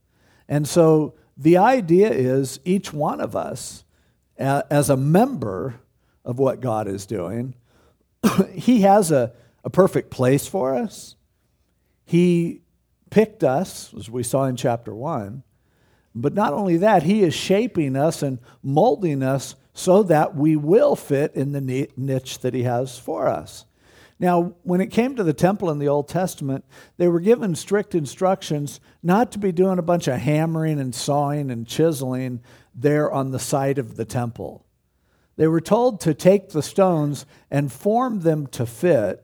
And 0.49 0.67
so 0.67 1.15
the 1.37 1.57
idea 1.59 2.11
is 2.11 2.61
each 2.65 2.93
one 2.93 3.21
of 3.21 3.37
us, 3.37 3.85
as 4.39 4.91
a 4.91 4.97
member 4.97 5.81
of 6.25 6.39
what 6.39 6.61
God 6.61 6.89
is 6.89 7.07
doing, 7.07 7.55
He 8.53 8.83
has 8.83 9.11
a, 9.11 9.33
a 9.65 9.71
perfect 9.71 10.11
place 10.11 10.47
for 10.47 10.75
us. 10.75 11.17
He 12.05 12.63
picked 13.11 13.45
us, 13.45 13.93
as 13.95 14.11
we 14.11 14.23
saw 14.23 14.45
in 14.45 14.57
chapter 14.57 14.95
1. 14.95 15.43
But 16.15 16.35
not 16.35 16.55
only 16.55 16.79
that, 16.79 17.03
He 17.03 17.23
is 17.23 17.35
shaping 17.35 17.97
us 17.97 18.23
and 18.23 18.39
molding 18.63 19.23
us 19.23 19.55
so 19.75 20.03
that 20.05 20.35
we 20.35 20.57
will 20.57 20.97
fit 20.97 21.35
in 21.35 21.53
the 21.53 21.89
niche 21.97 22.39
that 22.41 22.55
He 22.55 22.63
has 22.63 22.99
for 22.99 23.29
us. 23.29 23.67
Now, 24.19 24.55
when 24.63 24.81
it 24.81 24.91
came 24.91 25.15
to 25.17 25.25
the 25.25 25.35
temple 25.35 25.71
in 25.71 25.79
the 25.79 25.89
Old 25.89 26.09
Testament, 26.09 26.65
they 26.97 27.07
were 27.07 27.21
given 27.21 27.55
strict 27.55 27.95
instructions 27.95 28.81
not 29.03 29.31
to 29.33 29.39
be 29.39 29.53
doing 29.53 29.79
a 29.79 29.83
bunch 29.83 30.09
of 30.09 30.19
hammering 30.19 30.81
and 30.81 30.95
sawing 30.95 31.51
and 31.51 31.67
chiseling 31.67 32.41
there 32.75 33.11
on 33.13 33.31
the 33.31 33.39
site 33.39 33.79
of 33.79 33.97
the 33.97 34.07
temple. 34.07 34.65
They 35.37 35.47
were 35.47 35.61
told 35.61 36.01
to 36.01 36.15
take 36.15 36.51
the 36.51 36.63
stones 36.63 37.27
and 37.51 37.71
form 37.71 38.21
them 38.21 38.47
to 38.49 38.65
fit 38.65 39.23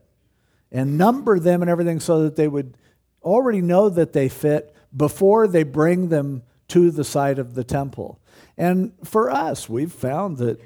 and 0.71 0.97
number 0.97 1.39
them 1.39 1.61
and 1.61 1.71
everything 1.71 1.99
so 1.99 2.23
that 2.23 2.35
they 2.35 2.47
would 2.47 2.77
already 3.23 3.61
know 3.61 3.89
that 3.89 4.13
they 4.13 4.29
fit 4.29 4.75
before 4.95 5.47
they 5.47 5.63
bring 5.63 6.09
them 6.09 6.43
to 6.67 6.91
the 6.91 7.03
site 7.03 7.39
of 7.39 7.55
the 7.55 7.63
temple. 7.63 8.19
And 8.57 8.93
for 9.03 9.31
us, 9.31 9.67
we've 9.67 9.91
found 9.91 10.37
that 10.37 10.61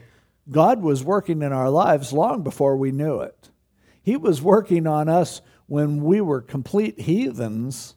God 0.49 0.81
was 0.81 1.03
working 1.03 1.41
in 1.41 1.53
our 1.53 1.69
lives 1.69 2.11
long 2.11 2.43
before 2.43 2.75
we 2.75 2.91
knew 2.91 3.21
it. 3.21 3.49
He 4.07 4.15
was 4.15 4.41
working 4.41 4.87
on 4.87 5.09
us 5.09 5.41
when 5.65 6.01
we 6.01 6.21
were 6.21 6.39
complete 6.39 6.97
heathens, 6.97 7.93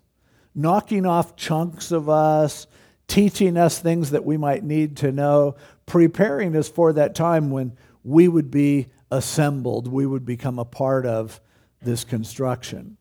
knocking 0.56 1.06
off 1.06 1.36
chunks 1.36 1.92
of 1.92 2.08
us, 2.08 2.66
teaching 3.06 3.56
us 3.56 3.78
things 3.78 4.10
that 4.10 4.24
we 4.24 4.36
might 4.36 4.64
need 4.64 4.96
to 4.96 5.12
know, 5.12 5.54
preparing 5.86 6.56
us 6.56 6.68
for 6.68 6.92
that 6.94 7.14
time 7.14 7.52
when 7.52 7.76
we 8.02 8.26
would 8.26 8.50
be 8.50 8.88
assembled, 9.12 9.86
we 9.86 10.04
would 10.04 10.26
become 10.26 10.58
a 10.58 10.64
part 10.64 11.06
of 11.06 11.40
this 11.80 12.02
construction. 12.02 12.96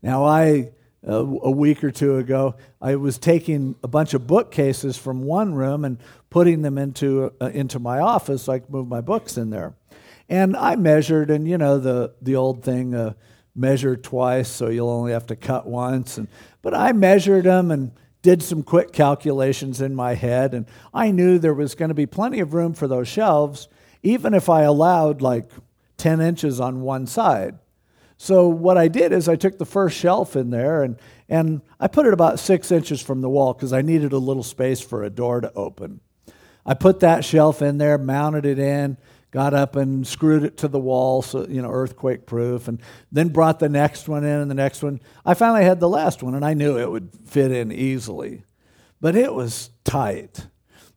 Now, 0.00 0.24
I, 0.24 0.70
uh, 1.06 1.16
a 1.16 1.50
week 1.50 1.84
or 1.84 1.90
two 1.90 2.16
ago, 2.16 2.54
I 2.80 2.96
was 2.96 3.18
taking 3.18 3.76
a 3.82 3.88
bunch 3.88 4.14
of 4.14 4.26
bookcases 4.26 4.96
from 4.96 5.22
one 5.22 5.52
room 5.52 5.84
and 5.84 5.98
putting 6.30 6.62
them 6.62 6.78
into, 6.78 7.30
uh, 7.42 7.50
into 7.52 7.78
my 7.78 7.98
office 7.98 8.44
so 8.44 8.54
I 8.54 8.60
could 8.60 8.70
move 8.70 8.88
my 8.88 9.02
books 9.02 9.36
in 9.36 9.50
there. 9.50 9.74
And 10.28 10.56
I 10.56 10.76
measured, 10.76 11.30
and 11.30 11.48
you 11.48 11.58
know, 11.58 11.78
the, 11.78 12.14
the 12.20 12.36
old 12.36 12.62
thing, 12.62 12.94
uh, 12.94 13.14
measure 13.54 13.96
twice, 13.96 14.48
so 14.48 14.68
you'll 14.68 14.90
only 14.90 15.12
have 15.12 15.26
to 15.26 15.36
cut 15.36 15.66
once. 15.66 16.18
And, 16.18 16.28
but 16.62 16.74
I 16.74 16.92
measured 16.92 17.44
them 17.44 17.70
and 17.70 17.92
did 18.22 18.42
some 18.42 18.62
quick 18.62 18.92
calculations 18.92 19.80
in 19.80 19.94
my 19.94 20.14
head, 20.14 20.54
and 20.54 20.66
I 20.92 21.10
knew 21.10 21.38
there 21.38 21.54
was 21.54 21.74
going 21.74 21.88
to 21.88 21.94
be 21.94 22.06
plenty 22.06 22.40
of 22.40 22.54
room 22.54 22.74
for 22.74 22.86
those 22.86 23.08
shelves, 23.08 23.68
even 24.02 24.34
if 24.34 24.48
I 24.48 24.62
allowed 24.62 25.22
like 25.22 25.50
10 25.96 26.20
inches 26.20 26.60
on 26.60 26.82
one 26.82 27.06
side. 27.06 27.58
So 28.16 28.48
what 28.48 28.76
I 28.76 28.88
did 28.88 29.12
is 29.12 29.28
I 29.28 29.36
took 29.36 29.58
the 29.58 29.64
first 29.64 29.96
shelf 29.96 30.34
in 30.34 30.50
there 30.50 30.82
and, 30.82 30.98
and 31.28 31.62
I 31.78 31.86
put 31.86 32.06
it 32.06 32.12
about 32.12 32.40
six 32.40 32.72
inches 32.72 33.00
from 33.00 33.20
the 33.20 33.28
wall 33.28 33.54
because 33.54 33.72
I 33.72 33.80
needed 33.80 34.12
a 34.12 34.18
little 34.18 34.42
space 34.42 34.80
for 34.80 35.04
a 35.04 35.10
door 35.10 35.40
to 35.40 35.52
open. 35.54 36.00
I 36.66 36.74
put 36.74 37.00
that 37.00 37.24
shelf 37.24 37.62
in 37.62 37.78
there, 37.78 37.96
mounted 37.96 38.44
it 38.44 38.58
in, 38.58 38.98
got 39.30 39.52
up 39.52 39.76
and 39.76 40.06
screwed 40.06 40.42
it 40.42 40.56
to 40.58 40.68
the 40.68 40.78
wall 40.78 41.20
so 41.22 41.46
you 41.46 41.60
know 41.60 41.70
earthquake 41.70 42.26
proof 42.26 42.68
and 42.68 42.80
then 43.12 43.28
brought 43.28 43.58
the 43.58 43.68
next 43.68 44.08
one 44.08 44.24
in 44.24 44.40
and 44.40 44.50
the 44.50 44.54
next 44.54 44.82
one. 44.82 45.00
I 45.24 45.34
finally 45.34 45.64
had 45.64 45.80
the 45.80 45.88
last 45.88 46.22
one 46.22 46.34
and 46.34 46.44
i 46.44 46.54
knew 46.54 46.78
it 46.78 46.90
would 46.90 47.10
fit 47.26 47.52
in 47.52 47.70
easily. 47.70 48.44
But 49.00 49.14
it 49.14 49.32
was 49.32 49.70
tight. 49.84 50.48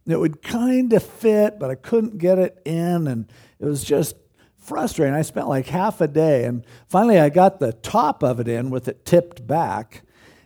It 0.08 0.20
would 0.20 0.42
kind 0.42 0.94
of 0.94 1.04
fit 1.04 1.60
but 1.60 1.70
i 1.70 1.76
couldn't 1.76 2.18
get 2.18 2.40
it 2.40 2.62
in 2.66 3.08
and 3.08 3.32
it 3.60 3.66
was 3.66 3.84
just 3.84 4.16
frustrating. 4.58 5.16
I 5.16 5.24
spent 5.24 5.50
like 5.50 5.68
half 5.68 6.02
a 6.02 6.08
day 6.08 6.46
and 6.46 6.66
finally 6.88 7.20
i 7.20 7.30
got 7.30 7.60
the 7.60 7.74
top 7.74 8.24
of 8.24 8.40
it 8.40 8.48
in 8.48 8.70
with 8.70 8.88
it 8.88 9.06
tipped 9.06 9.46
back 9.46 10.04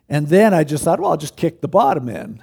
and 0.09 0.27
then 0.27 0.53
i 0.53 0.63
just 0.63 0.83
thought 0.83 0.99
well 0.99 1.11
i'll 1.11 1.17
just 1.17 1.37
kick 1.37 1.61
the 1.61 1.67
bottom 1.67 2.09
in. 2.09 2.41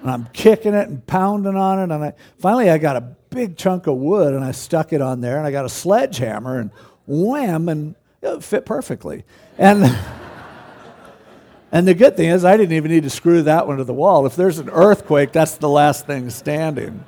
And 0.00 0.10
i'm 0.10 0.28
kicking 0.32 0.72
it 0.72 0.88
and 0.88 1.06
pounding 1.06 1.56
on 1.56 1.78
it 1.80 1.94
and 1.94 2.04
i 2.04 2.14
finally 2.38 2.70
i 2.70 2.78
got 2.78 2.96
a 2.96 3.16
big 3.32 3.56
chunk 3.56 3.86
of 3.86 3.96
wood 3.96 4.34
and 4.34 4.44
I 4.44 4.52
stuck 4.52 4.92
it 4.92 5.00
on 5.00 5.20
there 5.20 5.38
and 5.38 5.46
I 5.46 5.50
got 5.50 5.64
a 5.64 5.70
sledgehammer 5.70 6.58
and 6.58 6.70
wham 7.06 7.68
and 7.68 7.94
it 8.20 8.42
fit 8.44 8.64
perfectly. 8.64 9.24
And 9.58 9.84
and 11.72 11.88
the 11.88 11.94
good 11.94 12.16
thing 12.16 12.28
is 12.28 12.44
I 12.44 12.56
didn't 12.56 12.76
even 12.76 12.90
need 12.90 13.02
to 13.04 13.10
screw 13.10 13.42
that 13.42 13.66
one 13.66 13.78
to 13.78 13.84
the 13.84 13.94
wall. 13.94 14.26
If 14.26 14.36
there's 14.36 14.58
an 14.58 14.70
earthquake, 14.70 15.32
that's 15.32 15.56
the 15.56 15.68
last 15.68 16.06
thing 16.06 16.30
standing. 16.30 17.04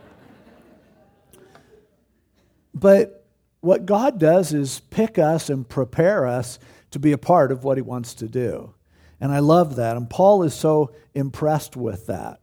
But 2.74 3.24
what 3.60 3.86
God 3.86 4.18
does 4.18 4.52
is 4.52 4.80
pick 4.80 5.18
us 5.18 5.48
and 5.48 5.68
prepare 5.68 6.26
us 6.26 6.58
to 6.90 6.98
be 6.98 7.12
a 7.12 7.18
part 7.18 7.52
of 7.52 7.64
what 7.64 7.78
he 7.78 7.82
wants 7.82 8.14
to 8.14 8.28
do. 8.28 8.74
And 9.20 9.32
I 9.32 9.38
love 9.38 9.76
that. 9.76 9.96
And 9.96 10.10
Paul 10.10 10.42
is 10.42 10.54
so 10.54 10.92
impressed 11.14 11.76
with 11.76 12.06
that. 12.06 12.40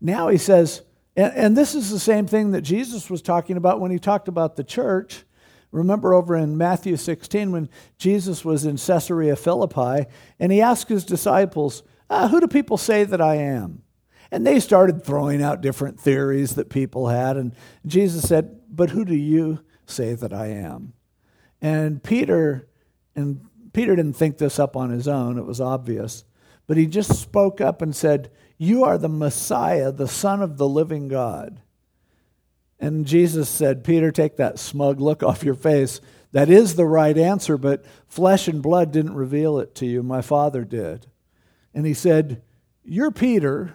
Now 0.00 0.28
he 0.28 0.38
says, 0.38 0.82
and, 1.16 1.32
and 1.34 1.56
this 1.56 1.74
is 1.74 1.90
the 1.90 1.98
same 1.98 2.26
thing 2.26 2.52
that 2.52 2.62
Jesus 2.62 3.10
was 3.10 3.22
talking 3.22 3.56
about 3.56 3.80
when 3.80 3.90
he 3.90 3.98
talked 3.98 4.28
about 4.28 4.56
the 4.56 4.64
church. 4.64 5.24
Remember 5.70 6.12
over 6.12 6.36
in 6.36 6.58
Matthew 6.58 6.96
16 6.96 7.50
when 7.50 7.68
Jesus 7.96 8.44
was 8.44 8.64
in 8.66 8.76
Caesarea 8.76 9.36
Philippi 9.36 10.06
and 10.38 10.52
he 10.52 10.60
asked 10.60 10.88
his 10.88 11.04
disciples, 11.04 11.82
ah, 12.10 12.28
Who 12.28 12.40
do 12.40 12.46
people 12.46 12.76
say 12.76 13.04
that 13.04 13.20
I 13.20 13.36
am? 13.36 13.82
And 14.30 14.46
they 14.46 14.60
started 14.60 15.04
throwing 15.04 15.42
out 15.42 15.60
different 15.60 16.00
theories 16.00 16.54
that 16.54 16.70
people 16.70 17.08
had. 17.08 17.36
And 17.36 17.54
Jesus 17.86 18.28
said, 18.28 18.60
But 18.70 18.90
who 18.90 19.04
do 19.04 19.14
you 19.14 19.60
say 19.86 20.14
that 20.14 20.32
I 20.32 20.46
am? 20.48 20.92
And 21.60 22.02
Peter 22.02 22.68
And 23.14 23.48
Peter 23.72 23.96
didn't 23.96 24.16
think 24.16 24.36
this 24.36 24.58
up 24.58 24.76
on 24.76 24.90
his 24.90 25.08
own, 25.08 25.38
it 25.38 25.46
was 25.46 25.60
obvious. 25.60 26.24
But 26.66 26.76
he 26.76 26.86
just 26.86 27.20
spoke 27.20 27.60
up 27.60 27.82
and 27.82 27.96
said, 27.96 28.30
You 28.62 28.84
are 28.84 28.96
the 28.96 29.08
Messiah, 29.08 29.90
the 29.90 30.06
Son 30.06 30.40
of 30.40 30.56
the 30.56 30.68
living 30.68 31.08
God. 31.08 31.60
And 32.78 33.04
Jesus 33.04 33.48
said, 33.48 33.82
Peter, 33.82 34.12
take 34.12 34.36
that 34.36 34.56
smug 34.56 35.00
look 35.00 35.24
off 35.24 35.42
your 35.42 35.56
face. 35.56 36.00
That 36.30 36.48
is 36.48 36.76
the 36.76 36.86
right 36.86 37.18
answer, 37.18 37.58
but 37.58 37.84
flesh 38.06 38.46
and 38.46 38.62
blood 38.62 38.92
didn't 38.92 39.16
reveal 39.16 39.58
it 39.58 39.74
to 39.74 39.86
you. 39.86 40.04
My 40.04 40.22
Father 40.22 40.62
did. 40.62 41.08
And 41.74 41.84
he 41.84 41.92
said, 41.92 42.40
You're 42.84 43.10
Peter, 43.10 43.74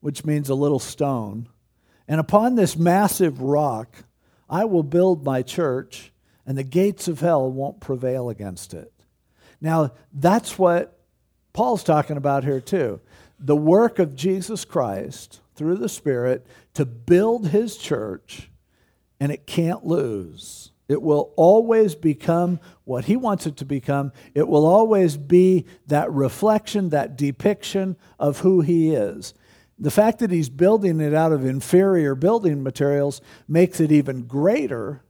which 0.00 0.24
means 0.24 0.48
a 0.48 0.54
little 0.54 0.78
stone. 0.78 1.50
And 2.08 2.18
upon 2.18 2.54
this 2.54 2.74
massive 2.74 3.42
rock, 3.42 4.04
I 4.48 4.64
will 4.64 4.82
build 4.82 5.26
my 5.26 5.42
church, 5.42 6.10
and 6.46 6.56
the 6.56 6.64
gates 6.64 7.06
of 7.06 7.20
hell 7.20 7.52
won't 7.52 7.80
prevail 7.80 8.30
against 8.30 8.72
it. 8.72 8.94
Now, 9.60 9.92
that's 10.10 10.58
what 10.58 10.98
Paul's 11.52 11.84
talking 11.84 12.16
about 12.16 12.44
here, 12.44 12.62
too. 12.62 13.02
The 13.38 13.56
work 13.56 13.98
of 13.98 14.16
Jesus 14.16 14.64
Christ 14.64 15.40
through 15.54 15.76
the 15.76 15.88
Spirit 15.88 16.46
to 16.74 16.84
build 16.84 17.48
his 17.48 17.76
church, 17.76 18.50
and 19.18 19.32
it 19.32 19.46
can't 19.46 19.84
lose. 19.84 20.72
It 20.88 21.02
will 21.02 21.32
always 21.36 21.94
become 21.94 22.60
what 22.84 23.06
he 23.06 23.16
wants 23.16 23.46
it 23.46 23.56
to 23.56 23.64
become. 23.64 24.12
It 24.34 24.46
will 24.46 24.64
always 24.64 25.16
be 25.16 25.66
that 25.88 26.12
reflection, 26.12 26.90
that 26.90 27.16
depiction 27.16 27.96
of 28.18 28.40
who 28.40 28.60
he 28.60 28.94
is. 28.94 29.34
The 29.78 29.90
fact 29.90 30.20
that 30.20 30.30
he's 30.30 30.48
building 30.48 31.00
it 31.00 31.12
out 31.12 31.32
of 31.32 31.44
inferior 31.44 32.14
building 32.14 32.62
materials 32.62 33.20
makes 33.48 33.80
it 33.80 33.92
even 33.92 34.22
greater 34.22 35.02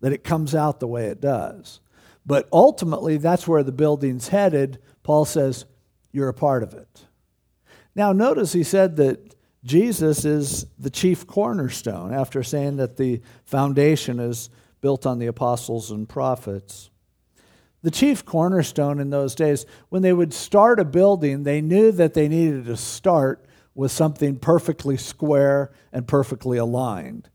that 0.00 0.12
it 0.12 0.24
comes 0.24 0.54
out 0.54 0.80
the 0.80 0.88
way 0.88 1.06
it 1.06 1.20
does. 1.20 1.80
But 2.24 2.48
ultimately, 2.52 3.18
that's 3.18 3.46
where 3.46 3.62
the 3.62 3.72
building's 3.72 4.28
headed. 4.28 4.78
Paul 5.02 5.24
says, 5.24 5.66
You're 6.12 6.28
a 6.28 6.34
part 6.34 6.62
of 6.62 6.74
it. 6.74 7.04
Now, 7.94 8.12
notice 8.12 8.52
he 8.52 8.62
said 8.62 8.96
that 8.96 9.34
Jesus 9.64 10.24
is 10.24 10.66
the 10.78 10.90
chief 10.90 11.26
cornerstone 11.26 12.14
after 12.14 12.42
saying 12.42 12.76
that 12.76 12.96
the 12.96 13.20
foundation 13.44 14.18
is 14.18 14.48
built 14.80 15.04
on 15.06 15.18
the 15.18 15.26
apostles 15.26 15.90
and 15.90 16.08
prophets. 16.08 16.90
The 17.82 17.90
chief 17.90 18.24
cornerstone 18.24 19.00
in 19.00 19.10
those 19.10 19.34
days, 19.34 19.66
when 19.88 20.02
they 20.02 20.12
would 20.12 20.32
start 20.32 20.80
a 20.80 20.84
building, 20.84 21.42
they 21.42 21.60
knew 21.60 21.92
that 21.92 22.14
they 22.14 22.28
needed 22.28 22.66
to 22.66 22.76
start 22.76 23.44
with 23.74 23.90
something 23.90 24.36
perfectly 24.36 24.96
square 24.96 25.70
and 25.92 26.06
perfectly 26.06 26.58
aligned 26.58 27.28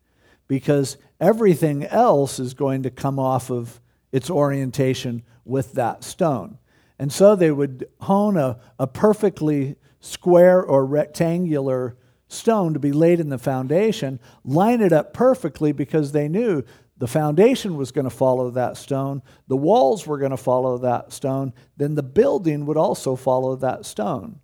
because 0.47 0.97
everything 1.19 1.83
else 1.85 2.39
is 2.39 2.53
going 2.53 2.83
to 2.83 2.89
come 2.89 3.17
off 3.17 3.49
of 3.49 3.79
its 4.11 4.29
orientation 4.29 5.23
with 5.43 5.73
that 5.73 6.03
stone. 6.03 6.57
And 6.99 7.11
so 7.11 7.35
they 7.35 7.51
would 7.51 7.87
hone 8.01 8.37
a, 8.37 8.59
a 8.79 8.87
perfectly 8.87 9.75
square 10.05 10.63
or 10.63 10.85
rectangular 10.85 11.97
stone 12.27 12.73
to 12.73 12.79
be 12.79 12.91
laid 12.91 13.19
in 13.19 13.29
the 13.29 13.37
foundation, 13.37 14.19
line 14.43 14.81
it 14.81 14.93
up 14.93 15.13
perfectly 15.13 15.71
because 15.71 16.11
they 16.11 16.27
knew 16.27 16.63
the 16.97 17.07
foundation 17.07 17.75
was 17.75 17.91
going 17.91 18.05
to 18.05 18.15
follow 18.15 18.51
that 18.51 18.77
stone, 18.77 19.21
the 19.47 19.57
walls 19.57 20.07
were 20.07 20.17
going 20.17 20.31
to 20.31 20.37
follow 20.37 20.77
that 20.77 21.11
stone, 21.11 21.53
then 21.75 21.95
the 21.95 22.03
building 22.03 22.65
would 22.65 22.77
also 22.77 23.15
follow 23.15 23.55
that 23.57 23.85
stone. 23.85 24.39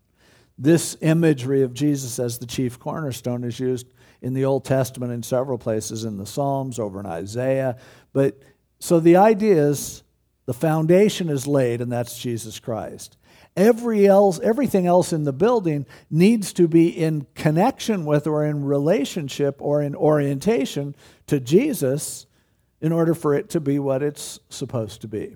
This 0.58 0.98
imagery 1.02 1.62
of 1.62 1.74
Jesus 1.74 2.20
as 2.20 2.38
the 2.38 2.46
chief 2.46 2.78
cornerstone 2.78 3.44
is 3.44 3.60
used 3.60 3.88
in 4.22 4.34
the 4.34 4.46
Old 4.46 4.66
Testament 4.66 5.12
in 5.12 5.24
several 5.24 5.58
places, 5.58 6.04
in 6.04 6.18
the 6.18 6.26
Psalms, 6.26 6.78
over 6.78 7.00
in 7.00 7.06
Isaiah. 7.06 7.78
But 8.14 8.40
so 8.80 9.00
the 9.00 9.16
idea 9.16 9.70
is 9.70 10.04
the 10.46 10.54
foundation 10.54 11.30
is 11.30 11.48
laid, 11.48 11.82
and 11.82 11.92
that's 11.92 12.20
Jesus 12.20 12.60
Christ. 12.60 13.18
Every 13.56 14.08
else, 14.08 14.40
everything 14.40 14.88
else 14.88 15.12
in 15.12 15.26
the 15.26 15.34
building 15.34 15.86
needs 16.10 16.54
to 16.54 16.68
be 16.68 16.88
in 16.88 17.28
connection 17.36 18.06
with 18.06 18.26
or 18.26 18.46
in 18.46 18.64
relationship 18.64 19.58
or 19.60 19.82
in 19.82 19.94
orientation 19.94 20.96
to 21.28 21.40
Jesus 21.40 22.28
in 22.80 22.92
order 22.92 23.14
for 23.14 23.36
it 23.36 23.50
to 23.50 23.60
be 23.60 23.78
what 23.78 24.02
it's 24.02 24.40
supposed 24.50 25.02
to 25.02 25.08
be. 25.08 25.36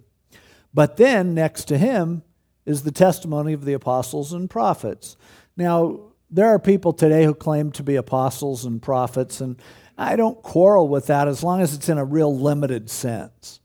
But 0.74 0.98
then 0.98 1.34
next 1.34 1.66
to 1.66 1.78
him 1.78 2.24
is 2.66 2.84
the 2.84 2.92
testimony 2.92 3.54
of 3.54 3.66
the 3.66 3.74
apostles 3.74 4.34
and 4.34 4.50
prophets. 4.50 5.18
Now, 5.58 6.00
there 6.32 6.48
are 6.48 6.60
people 6.60 6.94
today 6.94 7.24
who 7.24 7.34
claim 7.34 7.72
to 7.74 7.84
be 7.84 7.96
apostles 7.96 8.66
and 8.66 8.82
prophets, 8.82 9.42
and 9.42 9.62
I 9.98 10.16
don't 10.16 10.42
quarrel 10.42 10.88
with 10.88 11.08
that 11.08 11.28
as 11.28 11.44
long 11.44 11.62
as 11.62 11.74
it's 11.74 11.90
in 11.90 11.98
a 11.98 12.06
real 12.06 12.36
limited 12.36 12.90
sense. 12.90 13.60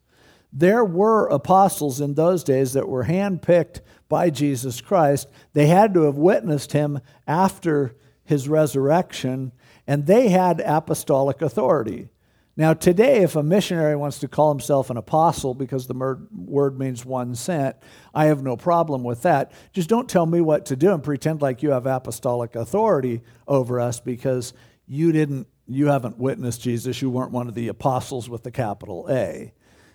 There 0.53 0.85
were 0.85 1.27
apostles 1.29 2.01
in 2.01 2.15
those 2.15 2.45
days 2.45 2.73
that 2.75 2.89
were 2.89 3.05
handpicked 3.05 3.81
by 4.11 4.29
Jesus 4.29 4.83
Christ. 4.83 5.27
They 5.55 5.69
had 5.69 5.95
to 5.95 6.03
have 6.03 6.17
witnessed 6.17 6.73
him 6.73 7.01
after 7.27 7.97
his 8.25 8.47
resurrection, 8.47 9.53
and 9.87 10.07
they 10.07 10.29
had 10.29 10.61
apostolic 10.61 11.41
authority. 11.41 12.11
Now, 12.57 12.75
today, 12.75 13.23
if 13.23 13.37
a 13.37 13.43
missionary 13.43 13.97
wants 13.97 14.19
to 14.19 14.29
call 14.29 14.53
himself 14.53 14.91
an 14.91 14.99
apostle 14.99 15.55
because 15.55 15.87
the 15.87 16.19
word 16.35 16.79
means 16.79 17.07
one 17.07 17.35
sent, 17.35 17.77
I 18.13 18.27
have 18.27 18.43
no 18.43 18.59
problem 18.59 19.03
with 19.03 19.23
that. 19.23 19.53
Just 19.73 19.89
don't 19.89 20.11
tell 20.11 20.27
me 20.27 20.43
what 20.43 20.67
to 20.67 20.77
do 20.77 20.93
and 20.93 21.03
pretend 21.03 21.41
like 21.41 21.63
you 21.63 21.71
have 21.71 21.87
apostolic 21.87 22.57
authority 22.57 23.23
over 23.49 23.81
us 23.81 24.01
because 24.01 24.53
you 24.87 25.13
didn't 25.13 25.47
you 25.67 25.87
haven't 25.87 26.19
witnessed 26.19 26.61
Jesus, 26.61 27.01
you 27.01 27.09
weren't 27.09 27.31
one 27.31 27.47
of 27.47 27.55
the 27.55 27.69
apostles 27.69 28.29
with 28.29 28.43
the 28.43 28.51
capital 28.51 29.07
A. 29.09 29.53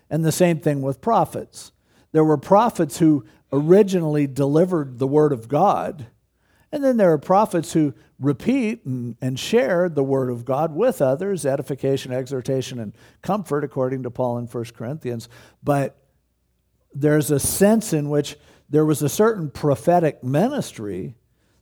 And 0.10 0.24
the 0.24 0.32
same 0.32 0.60
thing 0.60 0.82
with 0.82 1.02
prophets. 1.02 1.74
There 2.14 2.24
were 2.24 2.38
prophets 2.38 2.98
who 2.98 3.26
originally 3.52 4.28
delivered 4.28 5.00
the 5.00 5.08
word 5.08 5.32
of 5.32 5.48
God, 5.48 6.08
and 6.72 6.84
then 6.84 6.98
there 6.98 7.14
are 7.14 7.18
prophets 7.18 7.74
who 7.74 7.94
repeat 8.20 8.86
and, 8.86 9.16
and 9.22 9.40
share 9.40 9.88
the 9.88 10.04
word 10.04 10.30
of 10.30 10.44
God 10.44 10.76
with 10.76 11.02
others, 11.02 11.46
edification, 11.46 12.12
exhortation, 12.12 12.80
and 12.80 12.94
comfort, 13.22 13.64
according 13.64 14.04
to 14.04 14.12
Paul 14.12 14.38
in 14.40 14.46
1 14.46 14.66
Corinthians. 14.76 15.30
But 15.64 15.96
there's 16.94 17.32
a 17.32 17.40
sense 17.40 17.94
in 17.94 18.10
which 18.10 18.36
there 18.70 18.86
was 18.86 19.02
a 19.02 19.10
certain 19.10 19.50
prophetic 19.50 20.24
ministry 20.24 21.16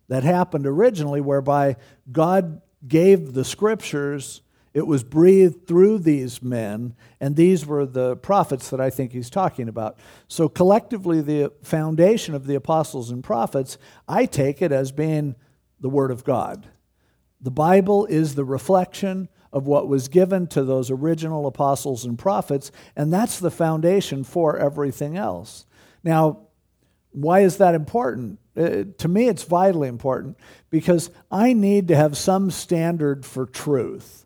that 0.08 0.24
happened 0.24 0.66
originally 0.66 1.22
whereby 1.22 1.76
God 2.12 2.62
gave 2.88 3.34
the 3.34 3.46
scriptures. 3.46 4.42
It 4.74 4.88
was 4.88 5.04
breathed 5.04 5.68
through 5.68 6.00
these 6.00 6.42
men, 6.42 6.96
and 7.20 7.36
these 7.36 7.66
were 7.66 7.86
the 7.86 8.16
prophets 8.16 8.70
that 8.72 8.82
I 8.82 8.90
think 8.90 9.12
he's 9.12 9.30
talking 9.30 9.70
about. 9.70 10.00
So, 10.28 10.50
collectively, 10.50 11.22
the 11.22 11.52
foundation 11.62 12.34
of 12.34 12.48
the 12.48 12.56
apostles 12.56 13.12
and 13.12 13.24
prophets, 13.24 13.78
I 14.08 14.26
take 14.26 14.62
it 14.62 14.72
as 14.72 14.92
being 14.92 15.36
the 15.80 15.90
Word 15.90 16.10
of 16.10 16.24
God. 16.24 16.68
The 17.40 17.52
Bible 17.52 18.08
is 18.08 18.34
the 18.34 18.46
reflection 18.46 19.30
of 19.52 19.68
what 19.68 19.88
was 19.88 20.08
given 20.08 20.48
to 20.48 20.64
those 20.64 20.90
original 20.90 21.46
apostles 21.46 22.04
and 22.04 22.18
prophets, 22.18 22.72
and 22.96 23.14
that's 23.14 23.40
the 23.40 23.52
foundation 23.52 24.24
for 24.24 24.58
everything 24.58 25.16
else. 25.16 25.68
Now, 26.04 26.48
why 27.12 27.42
is 27.42 27.58
that 27.58 27.76
important? 27.76 28.40
Uh, 28.58 28.86
to 28.98 29.08
me, 29.08 29.28
it's 29.28 29.44
vitally 29.44 29.88
important 29.88 30.38
because 30.72 31.12
I 31.32 31.54
need 31.54 31.88
to 31.90 31.96
have 31.96 32.18
some 32.18 32.50
standard 32.50 33.24
for 33.24 33.46
truth. 33.46 34.23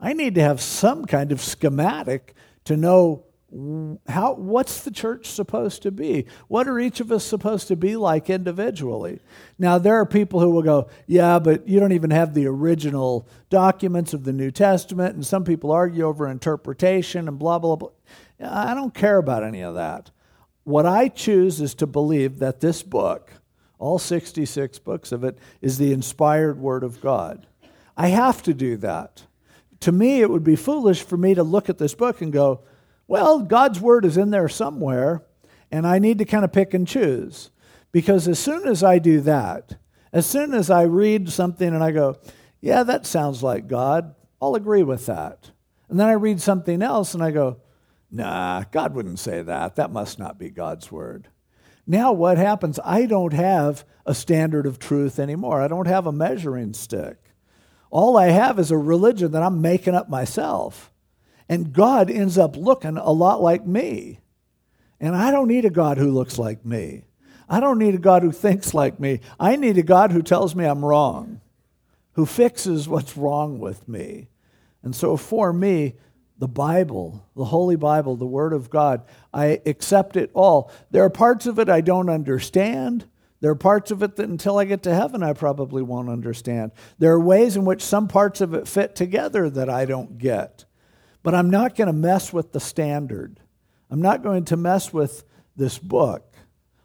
I 0.00 0.12
need 0.12 0.34
to 0.34 0.42
have 0.42 0.60
some 0.60 1.04
kind 1.04 1.32
of 1.32 1.40
schematic 1.40 2.34
to 2.64 2.76
know 2.76 3.24
how 4.08 4.34
what's 4.34 4.82
the 4.82 4.90
church 4.90 5.26
supposed 5.26 5.80
to 5.82 5.92
be? 5.92 6.26
What 6.48 6.66
are 6.66 6.80
each 6.80 7.00
of 7.00 7.12
us 7.12 7.24
supposed 7.24 7.68
to 7.68 7.76
be 7.76 7.96
like 7.96 8.28
individually? 8.28 9.20
Now 9.58 9.78
there 9.78 9.94
are 9.94 10.04
people 10.04 10.40
who 10.40 10.50
will 10.50 10.62
go 10.62 10.88
yeah 11.06 11.38
but 11.38 11.66
you 11.66 11.78
don't 11.78 11.92
even 11.92 12.10
have 12.10 12.34
the 12.34 12.46
original 12.46 13.26
documents 13.48 14.12
of 14.12 14.24
the 14.24 14.32
new 14.32 14.50
testament 14.50 15.14
and 15.14 15.24
some 15.24 15.44
people 15.44 15.70
argue 15.70 16.04
over 16.04 16.28
interpretation 16.28 17.28
and 17.28 17.38
blah 17.38 17.58
blah 17.58 17.76
blah. 17.76 17.90
I 18.40 18.74
don't 18.74 18.92
care 18.92 19.16
about 19.16 19.44
any 19.44 19.62
of 19.62 19.74
that. 19.74 20.10
What 20.64 20.84
i 20.84 21.06
choose 21.08 21.60
is 21.60 21.74
to 21.76 21.86
believe 21.86 22.40
that 22.40 22.60
this 22.60 22.82
book 22.82 23.32
all 23.78 23.98
66 23.98 24.78
books 24.80 25.12
of 25.12 25.22
it 25.22 25.38
is 25.60 25.78
the 25.78 25.92
inspired 25.92 26.58
word 26.58 26.82
of 26.82 27.00
god. 27.00 27.46
I 27.96 28.08
have 28.08 28.42
to 28.42 28.52
do 28.52 28.76
that 28.78 29.22
to 29.80 29.92
me 29.92 30.20
it 30.20 30.30
would 30.30 30.44
be 30.44 30.56
foolish 30.56 31.02
for 31.02 31.16
me 31.16 31.34
to 31.34 31.42
look 31.42 31.68
at 31.68 31.78
this 31.78 31.94
book 31.94 32.20
and 32.20 32.32
go 32.32 32.62
well, 33.08 33.40
God's 33.40 33.80
word 33.80 34.04
is 34.04 34.16
in 34.16 34.30
there 34.30 34.48
somewhere, 34.48 35.22
and 35.70 35.86
I 35.86 35.98
need 35.98 36.18
to 36.18 36.24
kind 36.24 36.44
of 36.44 36.52
pick 36.52 36.74
and 36.74 36.86
choose. 36.86 37.50
Because 37.92 38.26
as 38.28 38.38
soon 38.38 38.66
as 38.66 38.82
I 38.82 38.98
do 38.98 39.20
that, 39.22 39.76
as 40.12 40.26
soon 40.26 40.54
as 40.54 40.70
I 40.70 40.82
read 40.82 41.30
something 41.30 41.68
and 41.68 41.82
I 41.82 41.92
go, 41.92 42.16
yeah, 42.60 42.82
that 42.82 43.06
sounds 43.06 43.42
like 43.42 43.68
God, 43.68 44.14
I'll 44.40 44.54
agree 44.54 44.82
with 44.82 45.06
that. 45.06 45.50
And 45.88 46.00
then 46.00 46.08
I 46.08 46.12
read 46.12 46.40
something 46.40 46.82
else 46.82 47.14
and 47.14 47.22
I 47.22 47.30
go, 47.30 47.60
nah, 48.10 48.64
God 48.72 48.94
wouldn't 48.94 49.20
say 49.20 49.42
that. 49.42 49.76
That 49.76 49.92
must 49.92 50.18
not 50.18 50.38
be 50.38 50.50
God's 50.50 50.90
word. 50.90 51.28
Now, 51.86 52.12
what 52.12 52.38
happens? 52.38 52.80
I 52.84 53.06
don't 53.06 53.32
have 53.32 53.84
a 54.04 54.14
standard 54.14 54.66
of 54.66 54.80
truth 54.80 55.20
anymore. 55.20 55.62
I 55.62 55.68
don't 55.68 55.86
have 55.86 56.06
a 56.06 56.12
measuring 56.12 56.74
stick. 56.74 57.18
All 57.96 58.18
I 58.18 58.26
have 58.26 58.58
is 58.58 58.70
a 58.70 58.76
religion 58.76 59.32
that 59.32 59.42
I'm 59.42 59.62
making 59.62 59.94
up 59.94 60.10
myself. 60.10 60.92
And 61.48 61.72
God 61.72 62.10
ends 62.10 62.36
up 62.36 62.54
looking 62.54 62.98
a 62.98 63.10
lot 63.10 63.40
like 63.40 63.66
me. 63.66 64.20
And 65.00 65.16
I 65.16 65.30
don't 65.30 65.48
need 65.48 65.64
a 65.64 65.70
God 65.70 65.96
who 65.96 66.10
looks 66.10 66.38
like 66.38 66.62
me. 66.62 67.04
I 67.48 67.58
don't 67.58 67.78
need 67.78 67.94
a 67.94 67.98
God 67.98 68.22
who 68.22 68.32
thinks 68.32 68.74
like 68.74 69.00
me. 69.00 69.20
I 69.40 69.56
need 69.56 69.78
a 69.78 69.82
God 69.82 70.12
who 70.12 70.20
tells 70.20 70.54
me 70.54 70.66
I'm 70.66 70.84
wrong, 70.84 71.40
who 72.12 72.26
fixes 72.26 72.86
what's 72.86 73.16
wrong 73.16 73.60
with 73.60 73.88
me. 73.88 74.28
And 74.82 74.94
so 74.94 75.16
for 75.16 75.50
me, 75.50 75.94
the 76.36 76.48
Bible, 76.48 77.26
the 77.34 77.46
Holy 77.46 77.76
Bible, 77.76 78.14
the 78.16 78.26
Word 78.26 78.52
of 78.52 78.68
God, 78.68 79.06
I 79.32 79.62
accept 79.64 80.16
it 80.16 80.30
all. 80.34 80.70
There 80.90 81.02
are 81.02 81.08
parts 81.08 81.46
of 81.46 81.58
it 81.58 81.70
I 81.70 81.80
don't 81.80 82.10
understand. 82.10 83.06
There 83.40 83.50
are 83.50 83.56
parts 83.56 83.90
of 83.90 84.02
it 84.02 84.16
that 84.16 84.28
until 84.28 84.58
I 84.58 84.64
get 84.64 84.82
to 84.84 84.94
heaven, 84.94 85.22
I 85.22 85.32
probably 85.32 85.82
won't 85.82 86.08
understand. 86.08 86.72
There 86.98 87.12
are 87.12 87.20
ways 87.20 87.56
in 87.56 87.64
which 87.64 87.82
some 87.82 88.08
parts 88.08 88.40
of 88.40 88.54
it 88.54 88.66
fit 88.66 88.96
together 88.96 89.50
that 89.50 89.68
I 89.68 89.84
don't 89.84 90.18
get. 90.18 90.64
But 91.22 91.34
I'm 91.34 91.50
not 91.50 91.76
going 91.76 91.88
to 91.88 91.92
mess 91.92 92.32
with 92.32 92.52
the 92.52 92.60
standard. 92.60 93.40
I'm 93.90 94.00
not 94.00 94.22
going 94.22 94.44
to 94.46 94.56
mess 94.56 94.92
with 94.92 95.24
this 95.54 95.78
book. 95.78 96.34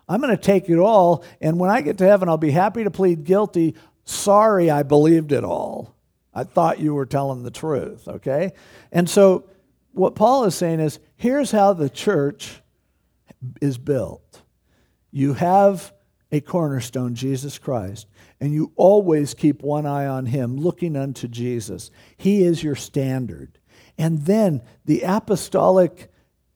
I'm 0.10 0.20
going 0.20 0.36
to 0.36 0.42
take 0.42 0.70
it 0.70 0.78
all, 0.78 1.24
and 1.40 1.58
when 1.58 1.70
I 1.70 1.82
get 1.82 1.98
to 2.00 2.08
heaven, 2.08 2.28
I'll 2.28 2.38
be 2.38 2.52
happy 2.52 2.84
to 2.84 2.92
plead 2.92 3.24
guilty. 3.24 3.76
Sorry, 4.04 4.70
I 4.70 4.84
believed 4.84 5.32
it 5.32 5.46
all. 5.46 5.96
I 6.34 6.44
thought 6.44 6.80
you 6.80 6.94
were 6.94 7.06
telling 7.06 7.44
the 7.44 7.52
truth, 7.52 8.08
okay? 8.08 8.52
And 8.92 9.10
so, 9.10 9.46
what 9.94 10.16
Paul 10.16 10.46
is 10.46 10.56
saying 10.56 10.80
is 10.80 11.00
here's 11.16 11.52
how 11.52 11.74
the 11.74 11.90
church 11.90 12.62
is 13.62 13.78
built 13.78 14.42
you 15.12 15.34
have 15.34 15.94
a 16.32 16.42
cornerstone, 16.42 17.16
Jesus 17.16 17.58
Christ, 17.58 18.08
and 18.40 18.54
you 18.54 18.72
always 18.76 19.34
keep 19.34 19.62
one 19.62 19.86
eye 19.86 20.08
on 20.08 20.28
him, 20.28 20.58
looking 20.58 20.96
unto 20.96 21.28
Jesus. 21.28 21.92
He 22.18 22.44
is 22.44 22.64
your 22.64 22.76
standard. 22.76 23.60
And 23.98 24.26
then 24.26 24.62
the 24.86 25.02
apostolic 25.02 26.12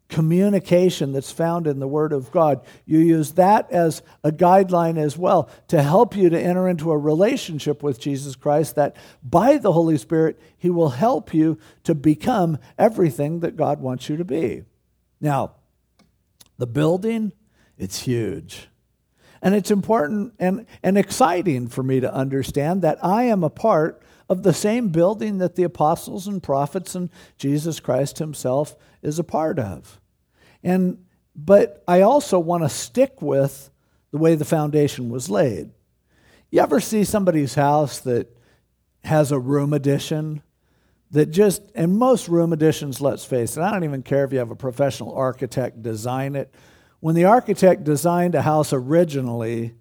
communication 0.07 1.11
that's 1.11 1.31
found 1.31 1.67
in 1.67 1.79
the 1.79 1.87
Word 1.87 2.13
of 2.13 2.31
God. 2.31 2.61
You 2.85 2.99
use 2.99 3.33
that 3.33 3.69
as 3.71 4.01
a 4.23 4.31
guideline 4.31 4.97
as 4.97 5.17
well 5.17 5.49
to 5.69 5.81
help 5.81 6.15
you 6.15 6.29
to 6.29 6.39
enter 6.39 6.69
into 6.69 6.91
a 6.91 6.97
relationship 6.97 7.81
with 7.81 7.99
Jesus 7.99 8.35
Christ, 8.35 8.75
that 8.75 8.95
by 9.23 9.57
the 9.57 9.71
Holy 9.71 9.97
Spirit, 9.97 10.39
He 10.57 10.69
will 10.69 10.89
help 10.89 11.33
you 11.33 11.57
to 11.83 11.95
become 11.95 12.59
everything 12.77 13.39
that 13.39 13.55
God 13.55 13.81
wants 13.81 14.07
you 14.07 14.17
to 14.17 14.25
be. 14.25 14.63
Now, 15.19 15.55
the 16.57 16.67
building, 16.67 17.33
it's 17.77 17.99
huge. 17.99 18.69
And 19.45 19.53
it's 19.53 19.69
important 19.69 20.33
and, 20.39 20.65
and 20.81 20.97
exciting 20.97 21.67
for 21.67 21.83
me 21.83 21.99
to 21.99 22.11
understand 22.11 22.81
that 22.81 22.97
I 23.05 23.25
am 23.25 23.43
a 23.43 23.49
part 23.51 24.01
of 24.27 24.41
the 24.41 24.55
same 24.55 24.89
building 24.89 25.37
that 25.37 25.55
the 25.55 25.61
apostles 25.61 26.27
and 26.27 26.41
prophets 26.41 26.95
and 26.95 27.11
Jesus 27.37 27.79
Christ 27.79 28.17
himself 28.17 28.75
is 29.03 29.19
a 29.19 29.23
part 29.23 29.59
of. 29.59 30.01
And 30.63 30.97
but 31.35 31.83
I 31.87 32.01
also 32.01 32.39
want 32.39 32.63
to 32.63 32.69
stick 32.69 33.21
with 33.21 33.69
the 34.09 34.17
way 34.17 34.33
the 34.33 34.45
foundation 34.45 35.11
was 35.11 35.29
laid. 35.29 35.69
You 36.49 36.61
ever 36.61 36.79
see 36.79 37.03
somebody's 37.03 37.53
house 37.53 37.99
that 37.99 38.35
has 39.03 39.31
a 39.31 39.37
room 39.37 39.73
addition 39.73 40.41
that 41.11 41.27
just 41.27 41.61
and 41.75 41.95
most 41.95 42.27
room 42.29 42.51
additions, 42.51 42.99
let's 42.99 43.25
face 43.25 43.57
it, 43.57 43.61
I 43.61 43.69
don't 43.69 43.83
even 43.83 44.01
care 44.01 44.25
if 44.25 44.33
you 44.33 44.39
have 44.39 44.49
a 44.49 44.55
professional 44.55 45.13
architect 45.13 45.83
design 45.83 46.35
it. 46.35 46.51
When 47.05 47.13
the 47.13 47.25
architect 47.25 47.83
designed 47.83 48.33
a 48.33 48.41
house 48.41 48.73
originally, 48.73 49.75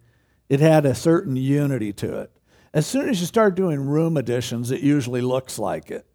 it 0.51 0.61
had 0.61 0.85
a 0.85 0.95
certain 0.95 1.37
unity 1.37 1.91
to 1.95 2.19
it. 2.19 2.31
As 2.75 2.87
soon 2.87 3.09
as 3.09 3.19
you 3.19 3.27
start 3.27 3.55
doing 3.55 3.81
room 3.81 4.19
additions, 4.19 4.71
it 4.71 4.83
usually 4.83 5.23
looks 5.23 5.59
like 5.59 5.91
it 5.91 6.07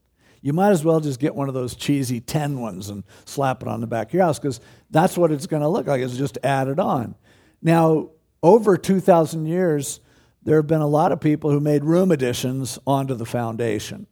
you 0.41 0.53
might 0.53 0.69
as 0.69 0.83
well 0.85 0.99
just 0.99 1.19
get 1.19 1.33
one 1.33 1.47
of 1.47 1.55
those 1.55 1.75
cheesy 1.75 2.21
10 2.21 2.59
ones 2.59 2.89
and 2.89 3.03
slap 3.25 3.63
it 3.63 3.67
on 3.67 3.81
the 3.81 3.87
back 3.87 4.09
of 4.09 4.13
your 4.13 4.23
house 4.23 4.37
because 4.37 4.59
that's 4.91 5.17
what 5.17 5.31
it's 5.31 5.47
going 5.47 5.63
to 5.63 5.67
look 5.67 5.87
like. 5.87 5.99
It's 5.99 6.15
just 6.15 6.37
added 6.43 6.79
on. 6.79 7.15
Now, 7.59 8.11
over 8.43 8.77
2,000 8.77 9.47
years, 9.47 10.01
there 10.43 10.57
have 10.57 10.67
been 10.67 10.81
a 10.81 10.87
lot 10.87 11.11
of 11.11 11.19
people 11.19 11.49
who 11.49 11.59
made 11.59 11.83
room 11.83 12.11
additions 12.11 12.77
onto 12.87 13.15
the 13.15 13.25
foundation. 13.25 14.05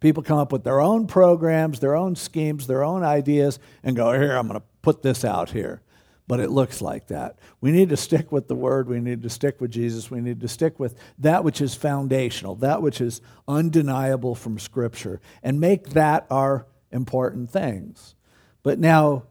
People 0.00 0.22
come 0.24 0.38
up 0.38 0.50
with 0.50 0.64
their 0.64 0.80
own 0.80 1.06
programs, 1.06 1.80
their 1.80 1.94
own 1.94 2.16
schemes, 2.16 2.66
their 2.66 2.82
own 2.82 3.04
ideas, 3.04 3.60
and 3.82 3.94
go, 3.94 4.12
Here, 4.12 4.36
I'm 4.36 4.48
going 4.48 4.60
to 4.60 4.66
put 4.82 5.02
this 5.02 5.24
out 5.24 5.50
here 5.50 5.82
but 6.30 6.38
it 6.38 6.48
looks 6.48 6.80
like 6.80 7.08
that. 7.08 7.40
We 7.60 7.72
need 7.72 7.88
to 7.88 7.96
stick 7.96 8.30
with 8.30 8.46
the 8.46 8.54
Word. 8.54 8.88
We 8.88 9.00
need 9.00 9.24
to 9.24 9.28
stick 9.28 9.60
with 9.60 9.72
Jesus. 9.72 10.12
We 10.12 10.20
need 10.20 10.40
to 10.42 10.46
stick 10.46 10.78
with 10.78 10.94
that 11.18 11.42
which 11.42 11.60
is 11.60 11.74
foundational, 11.74 12.54
that 12.54 12.82
which 12.82 13.00
is 13.00 13.20
undeniable 13.48 14.36
from 14.36 14.60
Scripture, 14.60 15.20
and 15.42 15.58
make 15.58 15.88
that 15.88 16.28
our 16.30 16.68
important 16.92 17.50
things. 17.50 18.14
But 18.62 18.78
now, 18.78 19.24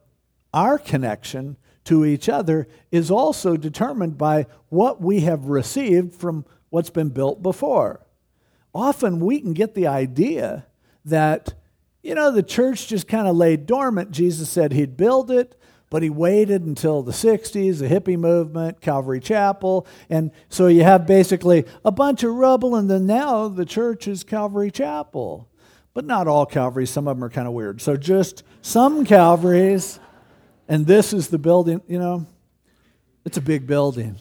our 0.54 0.78
connection 0.78 1.56
to 1.86 2.04
each 2.04 2.28
other 2.28 2.68
is 2.92 3.10
also 3.10 3.56
determined 3.56 4.18
by 4.18 4.48
what 4.68 5.00
we 5.00 5.22
have 5.22 5.46
received 5.46 6.14
from 6.14 6.44
what's 6.70 6.90
been 6.90 7.12
built 7.12 7.42
before. 7.42 8.06
Often 8.76 9.22
we 9.22 9.40
can 9.40 9.54
get 9.54 9.74
the 9.74 9.88
idea 9.88 10.66
that, 11.06 11.54
you 12.04 12.14
know, 12.14 12.30
the 12.30 12.44
church 12.44 12.90
just 12.90 13.08
kind 13.08 13.26
of 13.26 13.38
lay 13.38 13.56
dormant. 13.56 14.12
Jesus 14.12 14.50
said 14.50 14.74
he'd 14.74 14.98
build 14.98 15.32
it 15.32 15.56
but 15.90 16.04
he 16.04 16.10
waited 16.10 16.64
until 16.64 17.02
the 17.02 17.12
60s, 17.12 17.80
the 17.80 17.88
hippie 17.88 18.18
movement, 18.18 18.80
Calvary 18.82 19.20
Chapel. 19.20 19.88
And 20.10 20.32
so 20.50 20.68
you 20.68 20.84
have 20.84 21.08
basically 21.08 21.66
a 21.84 21.92
bunch 21.92 22.24
of 22.24 22.34
rubble, 22.34 22.76
and 22.76 22.90
then 22.90 23.06
now 23.06 23.48
the 23.48 23.66
church 23.66 24.08
is 24.08 24.24
Calvary 24.24 24.72
Chapel. 24.72 25.48
But 25.94 26.06
not 26.06 26.28
all 26.28 26.46
Calvaries, 26.46 26.92
some 26.92 27.08
of 27.08 27.18
them 27.18 27.24
are 27.24 27.30
kind 27.30 27.48
of 27.48 27.54
weird. 27.54 27.82
So 27.82 27.98
just 27.98 28.44
some 28.62 29.06
Calvaries, 29.06 30.00
and 30.68 30.86
this 30.86 31.14
is 31.14 31.30
the 31.30 31.40
building, 31.40 31.82
you 31.88 31.98
know, 31.98 32.28
it's 33.26 33.38
a 33.38 33.42
big 33.42 33.66
building. 33.66 34.18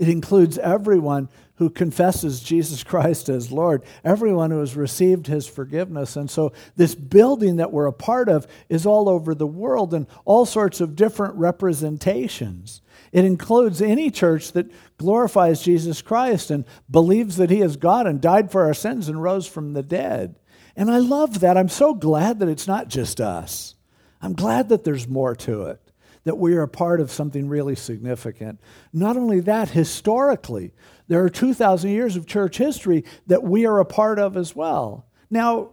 It 0.00 0.08
includes 0.08 0.56
everyone 0.56 1.28
who 1.56 1.68
confesses 1.68 2.40
Jesus 2.40 2.82
Christ 2.82 3.28
as 3.28 3.52
Lord, 3.52 3.84
everyone 4.02 4.50
who 4.50 4.60
has 4.60 4.74
received 4.74 5.26
his 5.26 5.46
forgiveness. 5.46 6.16
And 6.16 6.30
so, 6.30 6.54
this 6.74 6.94
building 6.94 7.56
that 7.56 7.70
we're 7.70 7.84
a 7.84 7.92
part 7.92 8.30
of 8.30 8.46
is 8.70 8.86
all 8.86 9.10
over 9.10 9.34
the 9.34 9.46
world 9.46 9.92
in 9.92 10.06
all 10.24 10.46
sorts 10.46 10.80
of 10.80 10.96
different 10.96 11.34
representations. 11.34 12.80
It 13.12 13.26
includes 13.26 13.82
any 13.82 14.10
church 14.10 14.52
that 14.52 14.72
glorifies 14.96 15.60
Jesus 15.60 16.00
Christ 16.00 16.50
and 16.50 16.64
believes 16.90 17.36
that 17.36 17.50
he 17.50 17.60
is 17.60 17.76
God 17.76 18.06
and 18.06 18.22
died 18.22 18.50
for 18.50 18.64
our 18.64 18.72
sins 18.72 19.06
and 19.10 19.22
rose 19.22 19.46
from 19.46 19.74
the 19.74 19.82
dead. 19.82 20.36
And 20.76 20.90
I 20.90 20.96
love 20.96 21.40
that. 21.40 21.58
I'm 21.58 21.68
so 21.68 21.92
glad 21.92 22.38
that 22.38 22.48
it's 22.48 22.66
not 22.66 22.88
just 22.88 23.20
us. 23.20 23.74
I'm 24.22 24.32
glad 24.32 24.70
that 24.70 24.84
there's 24.84 25.06
more 25.06 25.36
to 25.36 25.64
it 25.64 25.89
that 26.24 26.38
we 26.38 26.54
are 26.54 26.62
a 26.62 26.68
part 26.68 27.00
of 27.00 27.10
something 27.10 27.48
really 27.48 27.74
significant. 27.74 28.60
Not 28.92 29.16
only 29.16 29.40
that, 29.40 29.70
historically, 29.70 30.72
there 31.08 31.24
are 31.24 31.30
2,000 31.30 31.90
years 31.90 32.16
of 32.16 32.26
church 32.26 32.58
history 32.58 33.04
that 33.26 33.42
we 33.42 33.66
are 33.66 33.80
a 33.80 33.84
part 33.84 34.18
of 34.18 34.36
as 34.36 34.54
well. 34.54 35.06
Now, 35.30 35.70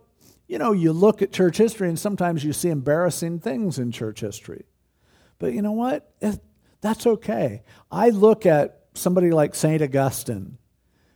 you 0.48 0.58
know, 0.58 0.72
you 0.72 0.94
look 0.94 1.22
at 1.22 1.34
church 1.34 1.58
history 1.58 1.90
and 1.90 2.00
sometimes 2.00 2.44
you 2.44 2.54
see 2.54 2.70
embarrassing 2.70 3.40
things 3.40 3.78
in 3.78 3.92
church 3.92 4.22
history. 4.22 4.66
But 5.40 5.54
you 5.54 5.62
know 5.62 5.74
what? 5.74 6.14
Eh, 6.22 6.36
that's 6.82 7.06
okay. 7.06 7.64
I 7.92 8.10
look 8.10 8.46
at 8.46 8.86
somebody 8.94 9.32
like 9.32 9.56
St. 9.56 9.82
Augustine, 9.82 10.58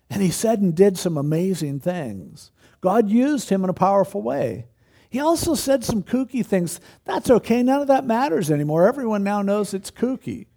and 0.10 0.22
he 0.22 0.30
said 0.30 0.60
and 0.60 0.76
did 0.76 0.98
some 0.98 1.17
amazing 1.17 1.80
things. 1.80 2.52
God 2.82 3.10
used 3.10 3.50
him 3.50 3.63
in 3.63 3.70
a 3.70 3.74
powerful 3.74 4.22
way. 4.22 4.67
He 5.12 5.19
also 5.19 5.56
said 5.56 5.84
some 5.84 6.04
kooky 6.04 6.43
things. 6.43 6.80
That's 7.04 7.30
okay. 7.30 7.62
None 7.62 7.82
of 7.82 7.88
that 7.88 8.06
matters 8.06 8.50
anymore. 8.50 8.88
Everyone 8.88 9.24
now 9.24 9.41
knows 9.41 9.74
it's 9.74 9.91
kooky. 9.91 10.47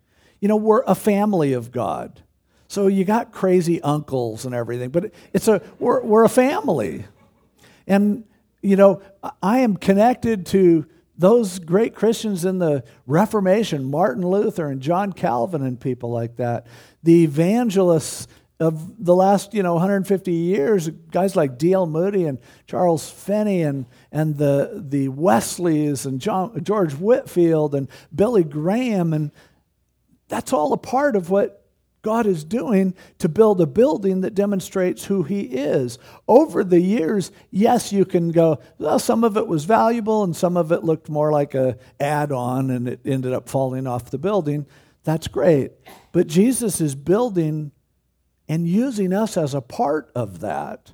You 0.41 0.47
know, 0.47 0.55
we're 0.55 0.85
a 0.87 0.95
family 0.95 1.53
of 1.55 1.73
God. 1.73 2.23
So 2.69 2.87
you 2.87 3.05
got 3.05 3.33
crazy 3.33 3.83
uncles 3.83 4.45
and 4.45 4.55
everything, 4.55 4.91
but 4.91 5.13
it's 5.33 5.49
a 5.49 5.61
we're, 5.81 6.03
we're 6.05 6.25
a 6.25 6.29
family. 6.29 7.05
And 7.89 8.25
you 8.63 8.77
know, 8.77 9.03
I 9.43 9.59
am 9.59 9.77
connected 9.77 10.47
to 10.47 10.87
those 11.19 11.59
great 11.59 11.97
Christians 11.97 12.45
in 12.45 12.59
the 12.59 12.85
Reformation, 13.09 13.91
Martin 13.91 14.25
Luther 14.25 14.69
and 14.69 14.81
John 14.81 15.13
Calvin 15.13 15.63
and 15.63 15.81
people 15.81 16.11
like 16.11 16.37
that. 16.37 16.69
The 17.03 17.25
evangelists 17.25 18.29
of 18.65 19.05
the 19.05 19.15
last, 19.15 19.55
you 19.55 19.63
know, 19.63 19.75
150 19.75 20.33
years, 20.33 20.89
guys 20.89 21.37
like 21.37 21.59
D.L. 21.59 21.87
Moody 21.87 22.25
and 22.25 22.39
Charles 22.67 23.09
Finney 23.09 23.63
and, 23.63 23.87
and 24.11 24.37
the, 24.37 24.85
the 24.89 25.09
Wesleys 25.09 26.07
and 26.07 26.21
John, 26.21 26.63
George 26.63 26.95
Whitefield 26.95 27.75
and 27.75 27.89
Billy 28.15 28.45
Graham. 28.45 29.13
And 29.13 29.31
that's 30.29 30.53
all 30.53 30.73
a 30.73 30.79
part 30.79 31.17
of 31.17 31.31
what 31.31 31.65
God 32.03 32.27
is 32.27 32.45
doing 32.45 32.95
to 33.19 33.29
build 33.29 33.61
a 33.61 33.67
building 33.67 34.21
that 34.21 34.35
demonstrates 34.35 35.05
who 35.05 35.23
He 35.23 35.41
is. 35.41 35.99
Over 36.29 36.63
the 36.63 36.81
years, 36.81 37.33
yes, 37.51 37.93
you 37.93 38.05
can 38.05 38.31
go, 38.31 38.61
well, 38.79 38.99
some 38.99 39.25
of 39.25 39.37
it 39.37 39.47
was 39.47 39.65
valuable 39.65 40.23
and 40.23 40.37
some 40.37 40.57
of 40.57 40.71
it 40.71 40.85
looked 40.85 41.09
more 41.09 41.33
like 41.33 41.55
a 41.55 41.79
add-on 41.99 42.71
and 42.71 42.89
it 42.89 43.01
ended 43.05 43.33
up 43.33 43.49
falling 43.49 43.87
off 43.87 44.11
the 44.11 44.19
building. 44.19 44.67
That's 45.03 45.29
great. 45.29 45.73
But 46.13 46.27
Jesus 46.27 46.81
is 46.81 46.95
building 46.95 47.73
and 48.49 48.69
using 48.69 49.13
us 49.13 49.37
as 49.37 49.55
a 49.55 49.61
part 49.61 50.11
of 50.15 50.41
that 50.41 50.93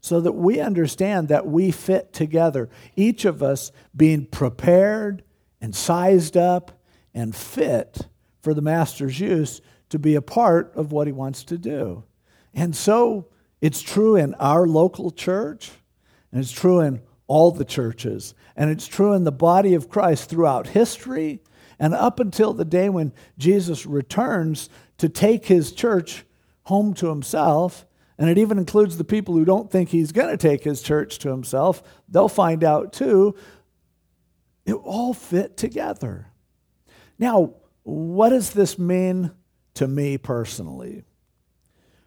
so 0.00 0.20
that 0.20 0.32
we 0.32 0.60
understand 0.60 1.28
that 1.28 1.46
we 1.46 1.70
fit 1.70 2.12
together, 2.12 2.68
each 2.94 3.24
of 3.24 3.42
us 3.42 3.72
being 3.96 4.26
prepared 4.26 5.24
and 5.60 5.74
sized 5.74 6.36
up 6.36 6.78
and 7.14 7.34
fit 7.34 8.06
for 8.42 8.52
the 8.52 8.60
master's 8.60 9.18
use 9.18 9.62
to 9.88 9.98
be 9.98 10.14
a 10.14 10.22
part 10.22 10.72
of 10.74 10.92
what 10.92 11.06
he 11.06 11.12
wants 11.12 11.42
to 11.44 11.56
do. 11.56 12.04
And 12.52 12.76
so 12.76 13.28
it's 13.62 13.80
true 13.80 14.14
in 14.14 14.34
our 14.34 14.66
local 14.66 15.10
church, 15.10 15.70
and 16.30 16.40
it's 16.40 16.52
true 16.52 16.80
in 16.80 17.00
all 17.26 17.50
the 17.50 17.64
churches, 17.64 18.34
and 18.56 18.70
it's 18.70 18.86
true 18.86 19.14
in 19.14 19.24
the 19.24 19.32
body 19.32 19.72
of 19.72 19.88
Christ 19.88 20.28
throughout 20.28 20.68
history 20.68 21.40
and 21.78 21.94
up 21.94 22.20
until 22.20 22.52
the 22.52 22.66
day 22.66 22.88
when 22.88 23.12
Jesus 23.38 23.86
returns 23.86 24.68
to 24.98 25.08
take 25.08 25.46
his 25.46 25.72
church 25.72 26.24
home 26.64 26.94
to 26.94 27.08
himself. 27.08 27.86
And 28.18 28.30
it 28.30 28.38
even 28.38 28.58
includes 28.58 28.96
the 28.96 29.04
people 29.04 29.34
who 29.34 29.44
don't 29.44 29.70
think 29.70 29.88
he's 29.88 30.12
going 30.12 30.30
to 30.30 30.36
take 30.36 30.62
his 30.64 30.82
church 30.82 31.18
to 31.20 31.30
himself. 31.30 31.82
They'll 32.08 32.28
find 32.28 32.62
out 32.62 32.92
too. 32.92 33.34
It 34.64 34.74
all 34.74 35.14
fit 35.14 35.56
together. 35.56 36.28
Now, 37.18 37.54
what 37.82 38.30
does 38.30 38.50
this 38.50 38.78
mean 38.78 39.32
to 39.74 39.88
me 39.88 40.16
personally? 40.16 41.04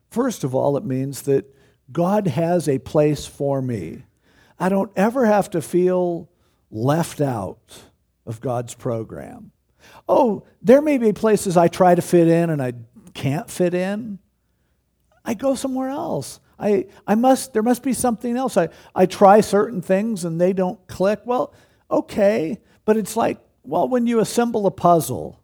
First 0.09 0.43
of 0.43 0.55
all, 0.55 0.77
it 0.77 0.85
means 0.85 1.23
that 1.23 1.53
God 1.91 2.27
has 2.27 2.67
a 2.67 2.79
place 2.79 3.25
for 3.25 3.61
me. 3.61 4.03
I 4.59 4.69
don't 4.69 4.91
ever 4.95 5.25
have 5.25 5.49
to 5.51 5.61
feel 5.61 6.29
left 6.71 7.21
out 7.21 7.83
of 8.25 8.41
God's 8.41 8.73
program. 8.73 9.51
Oh, 10.09 10.43
there 10.61 10.81
may 10.81 10.97
be 10.97 11.13
places 11.13 11.55
I 11.57 11.67
try 11.67 11.95
to 11.95 12.01
fit 12.01 12.27
in 12.27 12.49
and 12.49 12.61
I 12.61 12.73
can't 13.13 13.49
fit 13.49 13.73
in. 13.73 14.19
I 15.27 15.33
go 15.33 15.55
somewhere 15.55 15.89
else. 15.89 16.39
I, 16.57 16.85
I 17.05 17.15
must, 17.15 17.51
there 17.51 17.61
must 17.61 17.83
be 17.83 17.91
something 17.91 18.37
else. 18.37 18.55
I, 18.55 18.69
I 18.95 19.05
try 19.05 19.41
certain 19.41 19.81
things 19.81 20.23
and 20.23 20.39
they 20.39 20.53
don't 20.53 20.79
click. 20.87 21.19
Well, 21.25 21.53
okay, 21.91 22.59
but 22.85 22.95
it's 22.95 23.17
like, 23.17 23.39
well, 23.63 23.89
when 23.89 24.07
you 24.07 24.21
assemble 24.21 24.65
a 24.65 24.71
puzzle, 24.71 25.43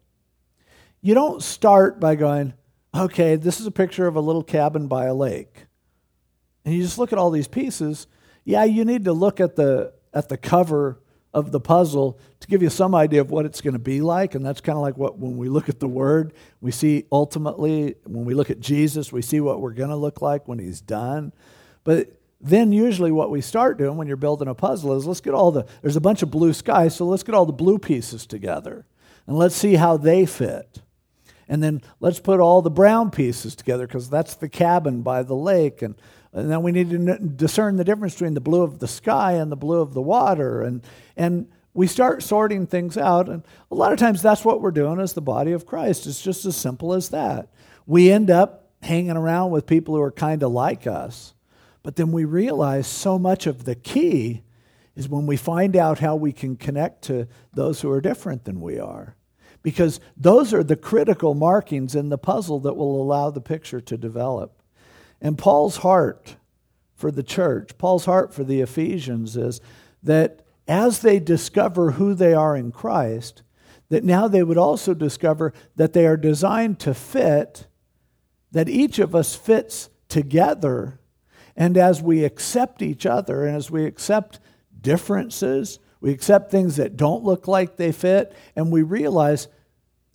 you 1.02 1.14
don't 1.14 1.44
start 1.44 2.00
by 2.00 2.16
going, 2.16 2.54
okay, 2.96 3.36
this 3.36 3.60
is 3.60 3.68
a 3.68 3.72
picture 3.72 4.08
of 4.08 4.16
a 4.16 4.22
little 4.22 4.42
cabin 4.42 4.88
by 4.88 5.06
a 5.06 5.14
lake. 5.14 5.66
And 6.64 6.74
you 6.74 6.82
just 6.82 6.98
look 6.98 7.12
at 7.12 7.20
all 7.20 7.30
these 7.30 7.50
pieces. 7.50 8.08
Yeah, 8.46 8.64
you 8.64 8.86
need 8.86 9.04
to 9.04 9.14
look 9.14 9.42
at 9.42 9.58
the, 9.58 9.94
at 10.14 10.30
the 10.30 10.38
cover 10.38 11.02
of 11.34 11.52
the 11.52 11.60
puzzle 11.60 12.20
to 12.40 12.48
give 12.48 12.62
you 12.62 12.70
some 12.70 12.94
idea 12.94 13.22
of 13.22 13.32
what 13.32 13.46
it's 13.46 13.62
going 13.62 13.74
to 13.74 13.80
be 13.80 14.02
like. 14.02 14.36
And 14.36 14.46
that's 14.46 14.62
kind 14.62 14.78
of 14.78 14.82
like 14.82 14.98
what, 14.98 15.18
when 15.18 15.38
we 15.38 15.50
look 15.50 15.70
at 15.70 15.80
the 15.80 15.88
Word, 15.88 16.34
we 16.62 16.72
see 16.72 17.06
ultimately, 17.12 17.96
when 18.06 18.26
we 18.26 18.34
look 18.34 18.50
at 18.50 18.60
Jesus, 18.60 19.12
we 19.12 19.22
see 19.22 19.40
what 19.40 19.60
we're 19.60 19.74
going 19.74 19.90
to 19.90 19.96
look 19.96 20.22
like 20.22 20.48
when 20.48 20.60
He's 20.60 20.82
done. 20.82 21.34
But 21.84 22.14
then 22.40 22.72
usually 22.72 23.12
what 23.12 23.32
we 23.32 23.42
start 23.42 23.78
doing 23.78 23.98
when 23.98 24.08
you're 24.08 24.18
building 24.18 24.48
a 24.48 24.54
puzzle 24.54 24.96
is 24.96 25.06
let's 25.06 25.22
get 25.22 25.34
all 25.34 25.52
the, 25.52 25.66
there's 25.82 25.96
a 25.96 26.02
bunch 26.02 26.22
of 26.22 26.30
blue 26.30 26.54
sky, 26.54 26.90
so 26.90 27.06
let's 27.06 27.24
get 27.24 27.36
all 27.36 27.46
the 27.46 27.54
blue 27.54 27.80
pieces 27.80 28.26
together 28.26 28.86
and 29.26 29.38
let's 29.38 29.56
see 29.56 29.76
how 29.76 29.98
they 29.98 30.26
fit. 30.26 30.82
And 31.48 31.64
then 31.64 31.82
let's 32.00 32.20
put 32.20 32.40
all 32.40 32.62
the 32.62 32.70
brown 32.70 33.12
pieces 33.12 33.56
together 33.56 33.88
because 33.88 34.10
that's 34.10 34.36
the 34.36 34.50
cabin 34.50 35.02
by 35.02 35.24
the 35.24 35.36
lake. 35.36 35.82
And, 35.82 35.96
and 36.34 36.50
then 36.50 36.64
we 36.64 36.72
need 36.72 36.90
to 36.90 37.18
discern 37.20 37.78
the 37.78 37.84
difference 37.84 38.16
between 38.16 38.34
the 38.34 38.42
blue 38.42 38.64
of 38.64 38.80
the 38.80 38.88
sky 38.88 39.34
and 39.34 39.52
the 39.52 39.56
blue 39.56 39.82
of 39.82 39.94
the 39.94 40.02
water. 40.02 40.64
And, 40.64 40.82
and 41.16 41.48
we 41.76 41.86
start 41.86 42.24
sorting 42.24 42.66
things 42.66 42.98
out. 42.98 43.30
And 43.30 43.44
a 43.70 43.76
lot 43.76 43.94
of 43.94 44.00
times 44.00 44.22
that's 44.22 44.44
what 44.44 44.60
we're 44.60 44.72
doing 44.72 45.00
as 45.00 45.14
the 45.14 45.22
body 45.22 45.52
of 45.52 45.68
Christ. 45.68 46.08
It's 46.08 46.22
just 46.22 46.46
as 46.46 46.56
simple 46.56 46.94
as 46.94 47.10
that. 47.10 47.50
We 47.86 48.12
end 48.12 48.32
up 48.32 48.72
hanging 48.82 49.16
around 49.16 49.52
with 49.52 49.68
people 49.68 49.96
who 49.96 50.02
are 50.02 50.12
kind 50.12 50.42
of 50.42 50.52
like 50.52 50.88
us. 50.88 51.36
But 51.84 51.98
then 51.98 52.12
we 52.12 52.26
realize 52.26 52.88
so 52.88 53.20
much 53.20 53.46
of 53.46 53.66
the 53.66 53.76
key 53.76 54.42
is 54.96 55.08
when 55.08 55.28
we 55.28 55.38
find 55.38 55.76
out 55.76 56.00
how 56.00 56.16
we 56.16 56.32
can 56.32 56.56
connect 56.56 57.04
to 57.04 57.28
those 57.54 57.82
who 57.82 57.92
are 57.92 58.02
different 58.02 58.46
than 58.46 58.60
we 58.60 58.80
are 58.80 59.16
because 59.62 60.00
those 60.18 60.54
are 60.54 60.64
the 60.64 60.76
critical 60.76 61.34
markings 61.34 61.96
in 61.96 62.10
the 62.10 62.18
puzzle 62.18 62.60
that 62.60 62.74
will 62.74 63.02
allow 63.02 63.30
the 63.30 63.42
picture 63.42 63.82
to 63.82 63.98
develop. 63.98 64.63
And 65.24 65.38
Paul's 65.38 65.78
heart 65.78 66.36
for 66.94 67.10
the 67.10 67.24
church, 67.24 67.78
Paul's 67.80 68.06
heart 68.06 68.34
for 68.34 68.44
the 68.44 68.62
Ephesians 68.62 69.36
is 69.36 69.62
that 70.04 70.46
as 70.68 71.00
they 71.00 71.20
discover 71.20 71.92
who 71.92 72.14
they 72.14 72.34
are 72.34 72.56
in 72.56 72.72
Christ, 72.72 73.42
that 73.90 74.04
now 74.04 74.28
they 74.28 74.44
would 74.44 74.58
also 74.58 74.94
discover 74.94 75.54
that 75.76 75.94
they 75.94 76.06
are 76.06 76.18
designed 76.18 76.80
to 76.80 76.94
fit, 76.94 77.68
that 78.52 78.70
each 78.70 79.00
of 79.00 79.16
us 79.16 79.36
fits 79.36 79.90
together. 80.10 81.00
And 81.56 81.78
as 81.78 82.02
we 82.02 82.24
accept 82.24 82.82
each 82.82 83.06
other 83.06 83.46
and 83.46 83.56
as 83.56 83.72
we 83.72 83.86
accept 83.86 84.40
differences, 84.80 85.80
we 86.02 86.12
accept 86.12 86.52
things 86.52 86.76
that 86.76 86.98
don't 86.98 87.24
look 87.24 87.48
like 87.48 87.78
they 87.78 87.94
fit, 87.94 88.36
and 88.58 88.72
we 88.72 88.82
realize 88.82 89.48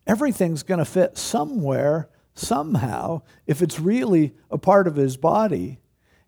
everything's 0.06 0.62
going 0.62 0.78
to 0.78 0.84
fit 0.84 1.16
somewhere, 1.16 2.10
somehow, 2.38 3.22
if 3.46 3.62
it's 3.62 3.80
really 3.80 4.34
a 4.50 4.58
part 4.58 4.86
of 4.86 4.96
his 4.96 5.16
body. 5.16 5.80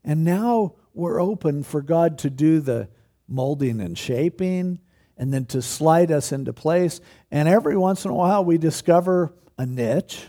And 0.05 0.25
now 0.25 0.75
we're 0.95 1.21
open 1.21 1.63
for 1.63 1.83
God 1.83 2.19
to 2.19 2.31
do 2.31 2.61
the 2.61 2.89
molding 3.29 3.81
and 3.81 3.97
shaping 3.97 4.81
and 5.17 5.33
then 5.33 5.45
to 5.47 5.63
slide 5.63 6.11
us 6.11 6.33
into 6.33 6.53
place. 6.53 7.01
And 7.31 7.49
every 7.49 7.77
once 7.77 8.05
in 8.05 8.11
a 8.11 8.15
while, 8.15 8.45
we 8.45 8.59
discover 8.59 9.35
a 9.59 9.67
niche. 9.67 10.27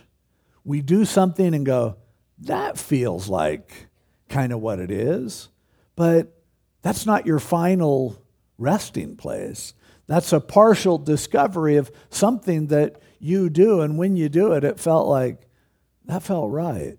We 0.64 0.82
do 0.82 1.06
something 1.06 1.54
and 1.54 1.66
go, 1.66 1.98
that 2.40 2.78
feels 2.78 3.30
like 3.30 3.88
kind 4.30 4.52
of 4.52 4.60
what 4.60 4.80
it 4.80 4.92
is. 4.92 5.50
But 5.96 6.36
that's 6.82 7.06
not 7.06 7.26
your 7.26 7.40
final 7.40 8.22
resting 8.58 9.16
place. 9.16 9.74
That's 10.08 10.34
a 10.34 10.42
partial 10.42 10.98
discovery 10.98 11.78
of 11.78 11.92
something 12.10 12.68
that 12.68 13.02
you 13.20 13.50
do. 13.50 13.82
And 13.82 13.98
when 13.98 14.18
you 14.18 14.28
do 14.28 14.54
it, 14.54 14.64
it 14.64 14.80
felt 14.80 15.08
like 15.08 15.48
that 16.12 16.24
felt 16.24 16.52
right. 16.52 16.98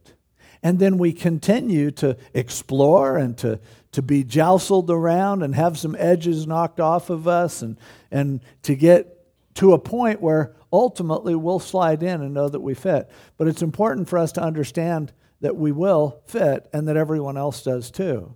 And 0.63 0.79
then 0.79 0.97
we 0.97 1.13
continue 1.13 1.91
to 1.91 2.17
explore 2.33 3.19
and 3.19 3.37
to, 3.39 3.61
to 3.93 4.01
be 4.01 4.25
jostled 4.25 4.91
around 4.91 5.43
and 5.43 5.55
have 5.55 5.79
some 5.79 5.95
edges 5.99 6.47
knocked 6.47 6.81
off 6.81 7.11
of 7.11 7.29
us 7.29 7.61
and, 7.61 7.77
and 8.11 8.41
to 8.63 8.75
get 8.75 9.27
to 9.57 9.75
a 9.75 9.79
point 9.79 10.23
where 10.23 10.57
ultimately 10.73 11.35
we'll 11.35 11.59
slide 11.59 12.03
in 12.03 12.23
and 12.23 12.33
know 12.33 12.49
that 12.49 12.61
we 12.61 12.73
fit. 12.73 13.11
But 13.37 13.49
it's 13.49 13.61
important 13.61 14.09
for 14.09 14.19
us 14.19 14.33
to 14.33 14.43
understand 14.43 15.13
that 15.43 15.57
we 15.57 15.73
will 15.73 16.23
fit 16.25 16.67
and 16.73 16.89
that 16.89 16.97
everyone 16.97 17.37
else 17.37 17.63
does 17.63 17.91
too. 17.91 18.35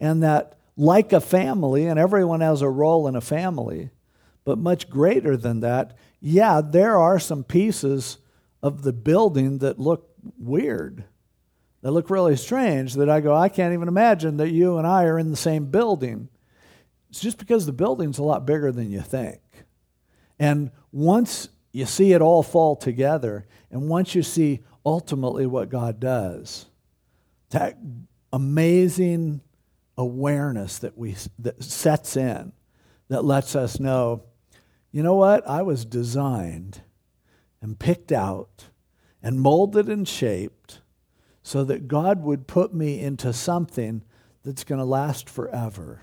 And 0.00 0.24
that 0.24 0.58
like 0.76 1.12
a 1.12 1.20
family, 1.20 1.86
and 1.86 1.96
everyone 1.96 2.40
has 2.40 2.60
a 2.60 2.68
role 2.68 3.06
in 3.06 3.14
a 3.14 3.20
family, 3.20 3.90
but 4.44 4.58
much 4.58 4.90
greater 4.90 5.36
than 5.36 5.60
that, 5.60 5.96
yeah, 6.20 6.60
there 6.60 6.98
are 6.98 7.20
some 7.20 7.44
pieces 7.44 8.18
of 8.62 8.82
the 8.82 8.92
building 8.92 9.58
that 9.58 9.78
look 9.78 10.07
weird, 10.38 11.04
They 11.82 11.90
look 11.90 12.10
really 12.10 12.36
strange, 12.36 12.94
that 12.94 13.08
I 13.08 13.20
go, 13.20 13.34
I 13.34 13.48
can't 13.48 13.74
even 13.74 13.88
imagine 13.88 14.38
that 14.38 14.50
you 14.50 14.78
and 14.78 14.86
I 14.86 15.04
are 15.04 15.18
in 15.18 15.30
the 15.30 15.36
same 15.36 15.66
building. 15.66 16.28
It's 17.10 17.20
just 17.20 17.38
because 17.38 17.66
the 17.66 17.72
building's 17.72 18.18
a 18.18 18.24
lot 18.24 18.46
bigger 18.46 18.72
than 18.72 18.90
you 18.90 19.00
think. 19.00 19.40
And 20.38 20.70
once 20.92 21.48
you 21.72 21.86
see 21.86 22.12
it 22.12 22.20
all 22.20 22.42
fall 22.42 22.74
together, 22.76 23.46
and 23.70 23.88
once 23.88 24.14
you 24.14 24.22
see 24.22 24.60
ultimately 24.84 25.46
what 25.46 25.68
God 25.68 26.00
does, 26.00 26.66
that 27.50 27.78
amazing 28.32 29.40
awareness 29.96 30.78
that 30.78 30.96
we 30.96 31.16
that 31.38 31.62
sets 31.62 32.16
in 32.16 32.52
that 33.08 33.24
lets 33.24 33.56
us 33.56 33.80
know, 33.80 34.22
you 34.92 35.02
know 35.02 35.14
what? 35.14 35.48
I 35.48 35.62
was 35.62 35.84
designed 35.84 36.82
and 37.60 37.78
picked 37.78 38.12
out 38.12 38.66
and 39.22 39.40
molded 39.40 39.88
and 39.88 40.06
shaped 40.06 40.80
so 41.42 41.64
that 41.64 41.88
God 41.88 42.22
would 42.22 42.46
put 42.46 42.74
me 42.74 43.00
into 43.00 43.32
something 43.32 44.02
that's 44.44 44.64
going 44.64 44.78
to 44.78 44.84
last 44.84 45.28
forever, 45.28 46.02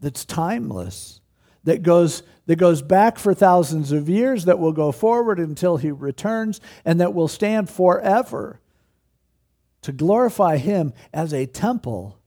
that's 0.00 0.24
timeless, 0.24 1.20
that 1.64 1.82
goes, 1.82 2.22
that 2.46 2.56
goes 2.56 2.82
back 2.82 3.18
for 3.18 3.34
thousands 3.34 3.92
of 3.92 4.08
years, 4.08 4.46
that 4.46 4.58
will 4.58 4.72
go 4.72 4.90
forward 4.90 5.38
until 5.38 5.76
He 5.76 5.90
returns, 5.90 6.60
and 6.84 7.00
that 7.00 7.14
will 7.14 7.28
stand 7.28 7.70
forever 7.70 8.60
to 9.82 9.92
glorify 9.92 10.56
Him 10.56 10.92
as 11.12 11.32
a 11.32 11.46
temple 11.46 12.18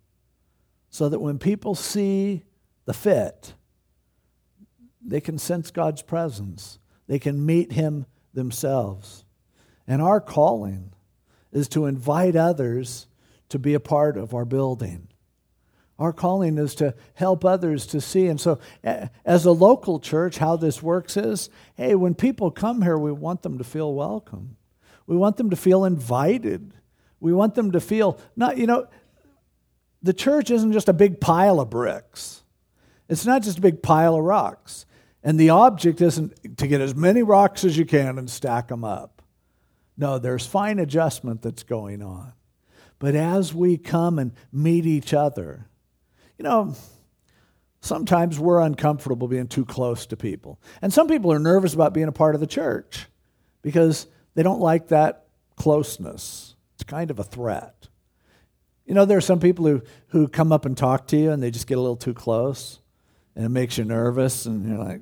so 0.89 1.09
that 1.09 1.19
when 1.19 1.37
people 1.37 1.75
see 1.75 2.43
the 2.85 2.93
fit, 2.93 3.53
they 5.05 5.19
can 5.19 5.37
sense 5.37 5.69
God's 5.71 6.01
presence. 6.01 6.79
They 7.07 7.19
can 7.19 7.45
meet 7.45 7.73
Him 7.73 8.05
themselves. 8.33 9.24
And 9.87 10.01
our 10.01 10.19
calling 10.19 10.91
is 11.51 11.67
to 11.69 11.85
invite 11.85 12.35
others 12.35 13.07
to 13.49 13.59
be 13.59 13.73
a 13.73 13.79
part 13.79 14.17
of 14.17 14.33
our 14.33 14.45
building. 14.45 15.07
Our 15.97 16.11
calling 16.11 16.57
is 16.57 16.75
to 16.75 16.93
help 17.13 17.45
others 17.45 17.85
to 17.87 18.01
see. 18.01 18.27
And 18.27 18.39
so, 18.39 18.59
as 19.23 19.45
a 19.45 19.51
local 19.51 19.99
church, 19.99 20.37
how 20.39 20.57
this 20.57 20.83
works 20.83 21.15
is 21.15 21.49
hey, 21.75 21.95
when 21.95 22.15
people 22.15 22.51
come 22.51 22.81
here, 22.81 22.97
we 22.97 23.11
want 23.11 23.43
them 23.43 23.57
to 23.59 23.63
feel 23.63 23.93
welcome. 23.93 24.57
We 25.07 25.15
want 25.15 25.37
them 25.37 25.51
to 25.51 25.55
feel 25.55 25.85
invited. 25.85 26.73
We 27.19 27.31
want 27.31 27.55
them 27.55 27.71
to 27.71 27.79
feel, 27.79 28.19
not, 28.35 28.57
you 28.57 28.67
know, 28.67 28.87
the 30.03 30.13
church 30.13 30.51
isn't 30.51 30.73
just 30.73 30.89
a 30.89 30.93
big 30.93 31.19
pile 31.21 31.59
of 31.59 31.69
bricks, 31.69 32.43
it's 33.07 33.25
not 33.25 33.41
just 33.41 33.59
a 33.59 33.61
big 33.61 33.81
pile 33.81 34.15
of 34.15 34.23
rocks. 34.23 34.85
And 35.23 35.39
the 35.39 35.49
object 35.49 36.01
isn't 36.01 36.59
to 36.59 36.67
get 36.67 36.81
as 36.81 36.93
many 36.93 37.23
rocks 37.23 37.63
as 37.63 37.75
you 37.75 37.83
can 37.83 38.19
and 38.19 38.29
stack 38.29 38.67
them 38.67 38.83
up. 38.83 39.14
No, 39.97 40.19
there's 40.19 40.45
fine 40.45 40.79
adjustment 40.79 41.41
that's 41.41 41.63
going 41.63 42.01
on. 42.01 42.33
But 42.99 43.15
as 43.15 43.53
we 43.53 43.77
come 43.77 44.19
and 44.19 44.31
meet 44.51 44.85
each 44.85 45.13
other, 45.13 45.67
you 46.37 46.43
know, 46.43 46.75
sometimes 47.81 48.39
we're 48.39 48.61
uncomfortable 48.61 49.27
being 49.27 49.47
too 49.47 49.65
close 49.65 50.05
to 50.07 50.17
people. 50.17 50.59
And 50.81 50.91
some 50.91 51.07
people 51.07 51.31
are 51.31 51.39
nervous 51.39 51.73
about 51.73 51.93
being 51.93 52.07
a 52.07 52.13
part 52.13 52.35
of 52.35 52.41
the 52.41 52.47
church 52.47 53.07
because 53.61 54.07
they 54.33 54.43
don't 54.43 54.61
like 54.61 54.89
that 54.89 55.27
closeness. 55.55 56.55
It's 56.75 56.83
kind 56.83 57.11
of 57.11 57.19
a 57.19 57.23
threat. 57.23 57.87
You 58.85 58.93
know, 58.93 59.05
there 59.05 59.17
are 59.17 59.21
some 59.21 59.39
people 59.39 59.65
who, 59.65 59.81
who 60.07 60.27
come 60.27 60.51
up 60.51 60.65
and 60.65 60.77
talk 60.77 61.07
to 61.07 61.17
you 61.17 61.31
and 61.31 61.41
they 61.41 61.51
just 61.51 61.67
get 61.67 61.77
a 61.77 61.81
little 61.81 61.95
too 61.95 62.13
close 62.13 62.79
and 63.35 63.45
it 63.45 63.49
makes 63.49 63.77
you 63.77 63.83
nervous 63.83 64.45
and 64.45 64.67
you're 64.67 64.77
like, 64.77 65.01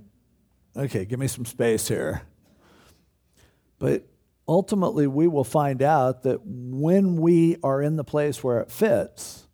okay, 0.75 1.05
give 1.05 1.19
me 1.19 1.27
some 1.27 1.45
space 1.45 1.87
here. 1.87 2.21
But 3.79 4.05
ultimately, 4.47 5.07
we 5.07 5.27
will 5.27 5.43
find 5.43 5.81
out 5.81 6.23
that 6.23 6.39
when 6.43 7.15
we 7.15 7.57
are 7.63 7.81
in 7.81 7.95
the 7.95 8.03
place 8.03 8.43
where 8.43 8.59
it 8.59 8.71
fits, 8.71 9.47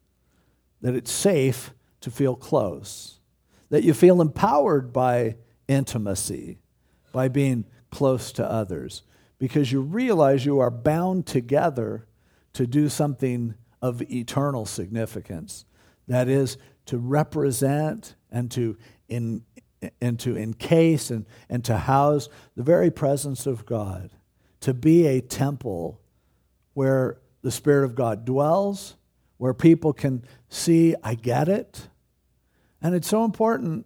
that 0.82 0.96
it's 0.96 1.12
safe 1.12 1.74
to 2.02 2.12
feel 2.12 2.36
close, 2.36 3.20
that 3.70 3.84
you 3.84 3.94
feel 3.94 4.22
empowered 4.22 4.92
by 4.92 5.36
intimacy, 5.68 6.60
by 7.12 7.28
being 7.28 7.66
close 7.92 8.32
to 8.34 8.50
others, 8.50 9.04
because 9.38 9.72
you 9.72 9.82
realize 9.82 10.46
you 10.46 10.60
are 10.60 10.72
bound 10.72 11.26
together 11.26 12.08
to 12.54 12.66
do 12.68 12.90
something 12.90 13.56
of 13.82 14.02
eternal 14.12 14.66
significance. 14.66 15.66
That 16.08 16.28
is, 16.28 16.58
to 16.88 16.98
represent 16.98 18.16
and 18.32 18.50
to, 18.52 18.78
in, 19.08 19.44
and 20.02 20.20
to 20.20 20.36
encase 20.36 21.12
and, 21.12 21.26
and 21.50 21.64
to 21.66 21.78
house 21.78 22.30
the 22.56 22.64
very 22.64 22.90
presence 22.90 23.46
of 23.46 23.66
God, 23.66 24.10
to 24.62 24.74
be 24.74 25.06
a 25.08 25.22
temple 25.22 26.00
where 26.74 27.20
the 27.42 27.52
Spirit 27.52 27.86
of 27.86 27.96
God 27.96 28.26
dwells, 28.26 28.96
where 29.38 29.54
people 29.54 29.94
can 29.94 30.24
see, 30.50 30.96
I 31.04 31.16
get 31.16 31.48
it. 31.48 31.88
And 32.82 32.96
it's 32.96 33.08
so 33.08 33.24
important 33.24 33.86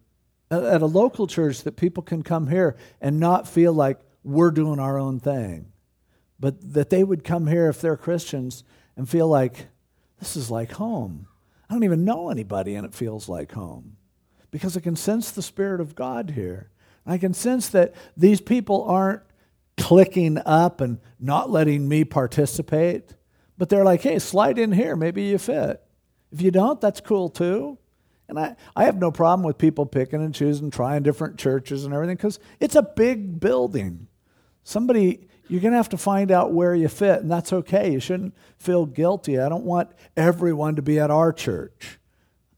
at 0.51 0.81
a 0.81 0.87
local 0.87 1.27
church 1.27 1.63
that 1.63 1.75
people 1.75 2.03
can 2.03 2.21
come 2.21 2.47
here 2.47 2.75
and 3.01 3.19
not 3.19 3.47
feel 3.47 3.73
like 3.73 3.99
we're 4.23 4.51
doing 4.51 4.79
our 4.79 4.97
own 4.97 5.19
thing, 5.19 5.71
but 6.39 6.73
that 6.73 6.89
they 6.89 7.03
would 7.03 7.23
come 7.23 7.47
here 7.47 7.69
if 7.69 7.81
they're 7.81 7.97
Christians 7.97 8.63
and 8.95 9.09
feel 9.09 9.27
like 9.27 9.67
this 10.19 10.35
is 10.35 10.51
like 10.51 10.73
home. 10.73 11.27
I 11.69 11.73
don't 11.73 11.83
even 11.83 12.05
know 12.05 12.29
anybody, 12.29 12.75
and 12.75 12.85
it 12.85 12.93
feels 12.93 13.27
like 13.27 13.53
home 13.53 13.97
because 14.51 14.77
I 14.77 14.79
can 14.79 14.95
sense 14.95 15.31
the 15.31 15.41
Spirit 15.41 15.81
of 15.81 15.95
God 15.95 16.31
here. 16.31 16.69
I 17.05 17.17
can 17.17 17.33
sense 17.33 17.69
that 17.69 17.93
these 18.15 18.39
people 18.39 18.83
aren't 18.83 19.23
cliquing 19.77 20.41
up 20.45 20.81
and 20.81 20.99
not 21.19 21.49
letting 21.49 21.87
me 21.87 22.03
participate, 22.03 23.15
but 23.57 23.69
they're 23.69 23.83
like, 23.83 24.01
hey, 24.01 24.19
slide 24.19 24.57
in 24.57 24.71
here. 24.71 24.95
Maybe 24.95 25.23
you 25.23 25.37
fit. 25.37 25.81
If 26.31 26.41
you 26.41 26.51
don't, 26.51 26.81
that's 26.81 27.01
cool 27.01 27.29
too. 27.29 27.77
And 28.27 28.39
I, 28.39 28.55
I 28.75 28.85
have 28.85 28.97
no 28.97 29.11
problem 29.11 29.45
with 29.45 29.57
people 29.57 29.85
picking 29.85 30.23
and 30.23 30.33
choosing, 30.33 30.71
trying 30.71 31.03
different 31.03 31.37
churches 31.37 31.85
and 31.85 31.93
everything 31.93 32.15
because 32.15 32.39
it's 32.59 32.75
a 32.75 32.81
big 32.81 33.39
building. 33.39 34.07
Somebody, 34.63 35.27
you're 35.49 35.61
going 35.61 35.73
to 35.73 35.77
have 35.77 35.89
to 35.89 35.97
find 35.97 36.31
out 36.31 36.53
where 36.53 36.73
you 36.73 36.87
fit, 36.87 37.21
and 37.21 37.29
that's 37.29 37.51
okay. 37.51 37.91
You 37.91 37.99
shouldn't 37.99 38.33
feel 38.57 38.85
guilty. 38.85 39.39
I 39.39 39.49
don't 39.49 39.65
want 39.65 39.91
everyone 40.15 40.77
to 40.77 40.81
be 40.81 40.99
at 40.99 41.11
our 41.11 41.33
church. 41.33 41.99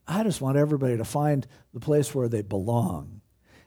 I 0.07 0.23
just 0.23 0.39
want 0.39 0.57
everybody 0.57 0.97
to 0.97 1.03
find 1.03 1.47
the 1.73 1.79
place 1.79 2.13
where 2.13 2.29
they 2.29 2.43
belong. 2.43 3.21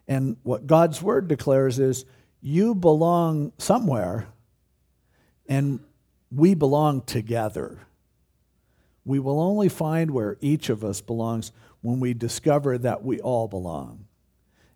And 0.07 0.37
what 0.45 0.67
God's 0.67 1.03
word 1.03 1.29
declares 1.29 1.79
is 1.79 2.05
you 2.41 2.75
belong 2.75 3.53
somewhere, 3.59 4.29
and 5.49 5.81
we 6.31 6.55
belong 6.55 7.03
together. 7.03 7.81
We 9.05 9.19
will 9.19 9.41
only 9.41 9.69
find 9.69 10.11
where 10.11 10.37
each 10.41 10.69
of 10.69 10.85
us 10.85 11.01
belongs 11.01 11.53
when 11.81 12.01
we 12.01 12.13
discover 12.15 12.77
that 12.79 13.03
we 13.03 13.21
all 13.21 13.49
belong. 13.49 14.07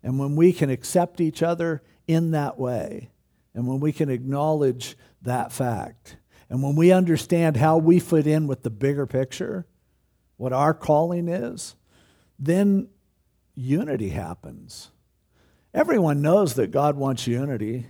And 0.03 0.19
when 0.19 0.37
we 0.37 0.53
can 0.53 0.71
accept 0.71 1.21
each 1.21 1.43
other 1.43 1.83
in 2.07 2.31
that 2.31 2.59
way, 2.59 3.11
and 3.55 3.67
when 3.67 3.81
we 3.81 3.93
can 3.93 4.09
acknowledge 4.09 4.97
that 5.21 5.53
fact, 5.53 6.17
and 6.49 6.63
when 6.63 6.77
we 6.77 6.93
understand 6.93 7.57
how 7.57 7.79
we 7.79 8.01
fit 8.01 8.27
in 8.27 8.47
with 8.47 8.63
the 8.63 8.71
bigger 8.71 9.07
picture, 9.07 9.67
what 10.37 10.53
our 10.53 10.75
calling 10.75 11.29
is, 11.29 11.77
then 12.39 12.89
unity 13.55 14.09
happens. 14.09 14.92
Everyone 15.75 16.21
knows 16.21 16.55
that 16.55 16.71
God 16.71 16.97
wants 16.97 17.27
unity. 17.27 17.87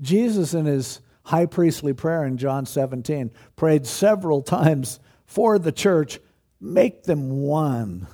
Jesus, 0.00 0.54
in 0.54 0.64
his 0.64 1.00
high 1.24 1.46
priestly 1.46 1.92
prayer 1.92 2.24
in 2.24 2.38
John 2.38 2.64
17, 2.66 3.30
prayed 3.56 3.86
several 3.86 4.42
times 4.42 5.00
for 5.26 5.58
the 5.58 5.72
church 5.72 6.18
make 6.60 7.04
them 7.04 7.30
one 7.30 8.06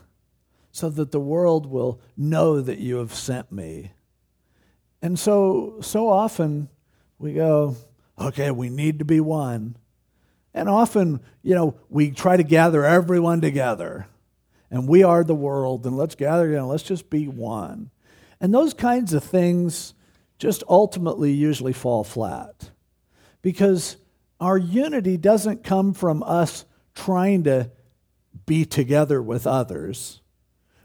so 0.71 0.89
that 0.91 1.11
the 1.11 1.21
world 1.21 1.67
will 1.67 2.01
know 2.17 2.61
that 2.61 2.79
you 2.79 2.97
have 2.97 3.15
sent 3.15 3.51
me. 3.51 3.93
And 5.03 5.19
so, 5.19 5.79
so 5.81 6.09
often 6.09 6.69
we 7.19 7.33
go, 7.33 7.77
okay, 8.19 8.51
we 8.51 8.69
need 8.69 8.99
to 8.99 9.05
be 9.05 9.21
one. 9.21 9.77
And 10.53 10.69
often, 10.69 11.21
you 11.43 11.55
know, 11.55 11.79
we 11.89 12.11
try 12.11 12.37
to 12.37 12.43
gather 12.43 12.85
everyone 12.85 13.41
together. 13.41 14.07
And 14.71 14.89
we 14.89 15.03
are 15.03 15.23
the 15.23 15.35
world, 15.35 15.87
and 15.87 15.97
let's 15.97 16.15
gather 16.15 16.47
together, 16.47 16.65
let's 16.65 16.83
just 16.83 17.09
be 17.09 17.29
one. 17.29 17.91
And 18.41 18.53
those 18.53 18.75
kinds 18.75 19.13
of 19.13 19.25
things 19.25 19.95
just 20.39 20.63
ultimately 20.69 21.33
usually 21.33 21.73
fall 21.73 22.05
flat. 22.05 22.71
Because 23.43 23.97
our 24.41 24.59
unity 24.59 25.17
doesn't 25.17 25.65
come 25.65 25.95
from 25.95 26.23
us 26.23 26.65
trying 26.95 27.45
to 27.45 27.71
be 28.45 28.65
together 28.65 29.23
with 29.23 29.47
others. 29.47 30.21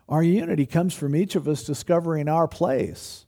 Our 0.07 0.23
unity 0.23 0.65
comes 0.65 0.93
from 0.93 1.15
each 1.15 1.35
of 1.35 1.47
us 1.47 1.63
discovering 1.63 2.27
our 2.27 2.47
place. 2.47 3.25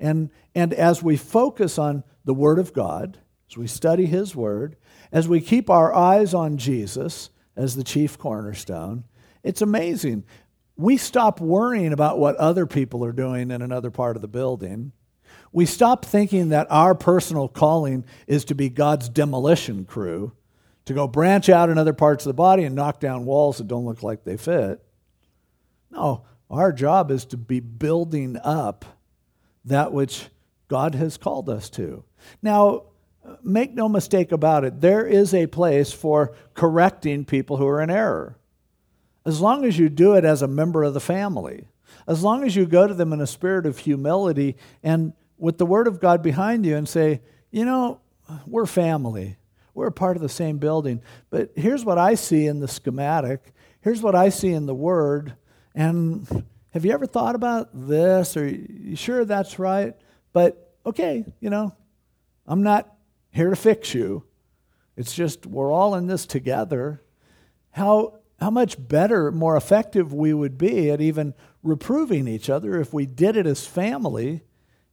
And, 0.00 0.30
and 0.54 0.72
as 0.72 1.02
we 1.02 1.16
focus 1.16 1.78
on 1.78 2.04
the 2.24 2.34
Word 2.34 2.58
of 2.58 2.72
God, 2.72 3.18
as 3.50 3.56
we 3.56 3.66
study 3.66 4.06
His 4.06 4.34
Word, 4.34 4.76
as 5.12 5.28
we 5.28 5.40
keep 5.40 5.70
our 5.70 5.94
eyes 5.94 6.34
on 6.34 6.56
Jesus 6.56 7.30
as 7.56 7.76
the 7.76 7.84
chief 7.84 8.18
cornerstone, 8.18 9.04
it's 9.42 9.62
amazing. 9.62 10.24
We 10.76 10.96
stop 10.96 11.40
worrying 11.40 11.92
about 11.92 12.18
what 12.18 12.36
other 12.36 12.66
people 12.66 13.04
are 13.04 13.12
doing 13.12 13.50
in 13.50 13.62
another 13.62 13.90
part 13.90 14.16
of 14.16 14.22
the 14.22 14.28
building. 14.28 14.92
We 15.52 15.66
stop 15.66 16.04
thinking 16.04 16.48
that 16.48 16.66
our 16.68 16.94
personal 16.94 17.48
calling 17.48 18.04
is 18.26 18.44
to 18.46 18.54
be 18.54 18.68
God's 18.68 19.08
demolition 19.08 19.84
crew, 19.84 20.32
to 20.86 20.94
go 20.94 21.06
branch 21.06 21.48
out 21.48 21.70
in 21.70 21.78
other 21.78 21.92
parts 21.92 22.26
of 22.26 22.30
the 22.30 22.34
body 22.34 22.64
and 22.64 22.74
knock 22.74 22.98
down 22.98 23.24
walls 23.24 23.58
that 23.58 23.68
don't 23.68 23.84
look 23.84 24.02
like 24.02 24.24
they 24.24 24.36
fit. 24.36 24.84
No, 25.92 26.24
our 26.50 26.72
job 26.72 27.10
is 27.12 27.24
to 27.26 27.36
be 27.36 27.60
building 27.60 28.36
up 28.42 28.84
that 29.64 29.92
which 29.92 30.26
God 30.66 30.96
has 30.96 31.16
called 31.16 31.48
us 31.48 31.70
to. 31.70 32.04
Now, 32.42 32.84
make 33.42 33.72
no 33.72 33.88
mistake 33.88 34.32
about 34.32 34.64
it, 34.64 34.80
there 34.80 35.06
is 35.06 35.34
a 35.34 35.46
place 35.46 35.92
for 35.92 36.34
correcting 36.54 37.24
people 37.24 37.56
who 37.56 37.66
are 37.66 37.80
in 37.80 37.90
error. 37.90 38.38
As 39.24 39.40
long 39.40 39.64
as 39.64 39.78
you 39.78 39.88
do 39.88 40.14
it 40.14 40.24
as 40.24 40.42
a 40.42 40.48
member 40.48 40.82
of 40.82 40.94
the 40.94 41.00
family, 41.00 41.66
as 42.06 42.22
long 42.22 42.44
as 42.44 42.54
you 42.54 42.66
go 42.66 42.86
to 42.86 42.94
them 42.94 43.12
in 43.12 43.20
a 43.20 43.26
spirit 43.26 43.66
of 43.66 43.78
humility 43.78 44.56
and 44.82 45.12
with 45.38 45.58
the 45.58 45.66
word 45.66 45.86
of 45.86 46.00
God 46.00 46.22
behind 46.22 46.66
you 46.66 46.76
and 46.76 46.88
say, 46.88 47.22
you 47.50 47.64
know, 47.64 48.00
we're 48.46 48.66
family. 48.66 49.36
We're 49.74 49.88
a 49.88 49.92
part 49.92 50.16
of 50.16 50.22
the 50.22 50.28
same 50.28 50.58
building. 50.58 51.02
But 51.30 51.52
here's 51.56 51.84
what 51.84 51.98
I 51.98 52.14
see 52.14 52.46
in 52.46 52.60
the 52.60 52.68
schematic. 52.68 53.52
Here's 53.80 54.02
what 54.02 54.14
I 54.14 54.28
see 54.28 54.52
in 54.52 54.66
the 54.66 54.74
word. 54.74 55.34
And 55.74 56.44
have 56.70 56.84
you 56.84 56.92
ever 56.92 57.06
thought 57.06 57.34
about 57.34 57.70
this? 57.72 58.36
Are 58.36 58.46
you 58.46 58.96
sure 58.96 59.24
that's 59.24 59.58
right? 59.58 59.94
But 60.32 60.74
okay, 60.86 61.24
you 61.40 61.50
know, 61.50 61.74
I'm 62.46 62.62
not 62.62 62.92
here 63.30 63.50
to 63.50 63.56
fix 63.56 63.94
you. 63.94 64.24
It's 64.96 65.14
just 65.14 65.46
we're 65.46 65.72
all 65.72 65.96
in 65.96 66.06
this 66.06 66.24
together. 66.26 67.02
How, 67.70 68.20
how 68.44 68.50
much 68.50 68.76
better, 68.88 69.32
more 69.32 69.56
effective 69.56 70.12
we 70.12 70.34
would 70.34 70.58
be 70.58 70.90
at 70.90 71.00
even 71.00 71.32
reproving 71.62 72.28
each 72.28 72.50
other 72.50 72.78
if 72.78 72.92
we 72.92 73.06
did 73.06 73.38
it 73.38 73.46
as 73.46 73.66
family, 73.66 74.42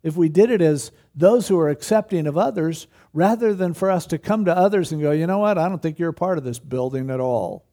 if 0.03 0.15
we 0.15 0.29
did 0.29 0.49
it 0.49 0.61
as 0.61 0.93
those 1.13 1.49
who 1.49 1.59
are 1.59 1.67
accepting 1.67 2.27
of 2.27 2.37
others, 2.37 2.87
rather 3.11 3.53
than 3.53 3.73
for 3.73 3.91
us 3.91 4.05
to 4.05 4.17
come 4.17 4.45
to 4.45 4.55
others 4.55 4.93
and 4.93 5.01
go, 5.01 5.11
you 5.11 5.27
know 5.27 5.39
what, 5.39 5.57
I 5.57 5.67
don't 5.67 5.81
think 5.81 5.99
you're 5.99 6.11
a 6.11 6.13
part 6.13 6.37
of 6.37 6.45
this 6.45 6.59
building 6.59 7.09
at 7.09 7.19
all. 7.19 7.65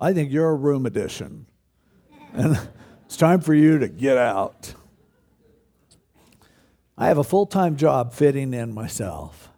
I 0.00 0.12
think 0.12 0.30
you're 0.30 0.48
a 0.48 0.54
room 0.54 0.86
addition. 0.86 1.46
And 2.32 2.56
it's 3.06 3.16
time 3.16 3.40
for 3.40 3.52
you 3.52 3.80
to 3.80 3.88
get 3.88 4.16
out. 4.16 4.74
I 6.96 7.08
have 7.08 7.18
a 7.18 7.24
full 7.24 7.46
time 7.46 7.74
job 7.74 8.14
fitting 8.14 8.54
in 8.54 8.72
myself, 8.72 9.50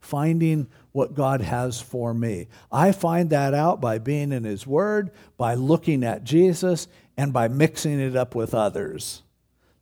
finding 0.00 0.68
what 0.94 1.12
God 1.12 1.40
has 1.40 1.80
for 1.80 2.14
me. 2.14 2.46
I 2.70 2.92
find 2.92 3.30
that 3.30 3.52
out 3.52 3.80
by 3.80 3.98
being 3.98 4.30
in 4.30 4.44
His 4.44 4.64
Word, 4.64 5.10
by 5.36 5.54
looking 5.54 6.04
at 6.04 6.22
Jesus, 6.22 6.86
and 7.16 7.32
by 7.32 7.48
mixing 7.48 7.98
it 7.98 8.14
up 8.14 8.36
with 8.36 8.54
others. 8.54 9.24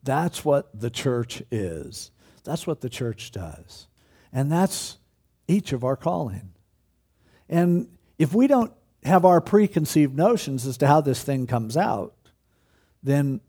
That's 0.03 0.43
what 0.43 0.71
the 0.73 0.89
church 0.89 1.43
is. 1.51 2.11
That's 2.45 2.67
what 2.67 2.81
the 2.81 2.89
church 2.89 3.31
does. 3.31 3.89
And 4.33 4.51
that's 4.51 4.97
each 5.47 5.75
of 5.75 5.85
our 5.85 5.97
calling. 5.97 6.55
And 7.47 7.89
if 8.19 8.33
we 8.33 8.47
don't 8.47 8.73
have 9.05 9.27
our 9.27 9.43
preconceived 9.43 10.17
notions 10.17 10.67
as 10.67 10.79
to 10.79 10.87
how 10.87 11.03
this 11.03 11.23
thing 11.23 11.47
comes 11.47 11.77
out, 11.77 12.15
then 13.03 13.43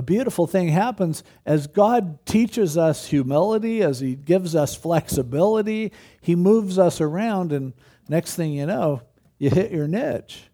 a 0.00 0.02
beautiful 0.02 0.46
thing 0.46 0.68
happens 0.68 1.22
as 1.44 1.66
God 1.66 2.24
teaches 2.24 2.78
us 2.78 3.06
humility, 3.06 3.82
as 3.82 4.00
He 4.00 4.14
gives 4.14 4.56
us 4.56 4.74
flexibility, 4.74 5.92
He 6.22 6.34
moves 6.34 6.78
us 6.78 7.02
around, 7.02 7.52
and 7.52 7.74
next 8.08 8.34
thing 8.34 8.54
you 8.54 8.64
know, 8.64 9.02
you 9.36 9.50
hit 9.50 9.70
your 9.72 9.86
niche. 9.86 10.44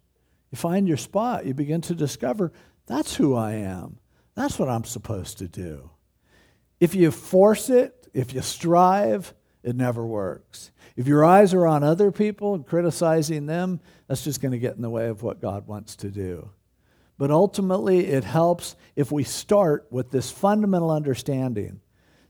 You 0.50 0.58
find 0.58 0.88
your 0.88 0.96
spot. 0.96 1.46
You 1.46 1.54
begin 1.54 1.80
to 1.82 1.94
discover 1.94 2.52
that's 2.86 3.14
who 3.14 3.36
I 3.36 3.52
am. 3.52 4.00
That's 4.34 4.58
what 4.58 4.68
I'm 4.68 4.82
supposed 4.82 5.38
to 5.38 5.46
do. 5.46 5.90
If 6.80 6.96
you 6.96 7.12
force 7.12 7.70
it, 7.70 8.08
if 8.12 8.34
you 8.34 8.42
strive, 8.42 9.32
it 9.62 9.76
never 9.76 10.04
works. 10.04 10.72
If 10.96 11.06
your 11.06 11.24
eyes 11.24 11.54
are 11.54 11.68
on 11.68 11.84
other 11.84 12.10
people 12.10 12.54
and 12.54 12.66
criticizing 12.66 13.46
them, 13.46 13.78
that's 14.08 14.24
just 14.24 14.40
going 14.40 14.52
to 14.52 14.58
get 14.58 14.74
in 14.74 14.82
the 14.82 14.90
way 14.90 15.06
of 15.06 15.22
what 15.22 15.40
God 15.40 15.68
wants 15.68 15.94
to 15.96 16.10
do. 16.10 16.50
But 17.18 17.30
ultimately, 17.30 18.06
it 18.06 18.24
helps 18.24 18.76
if 18.94 19.10
we 19.10 19.24
start 19.24 19.86
with 19.90 20.10
this 20.10 20.30
fundamental 20.30 20.90
understanding 20.90 21.80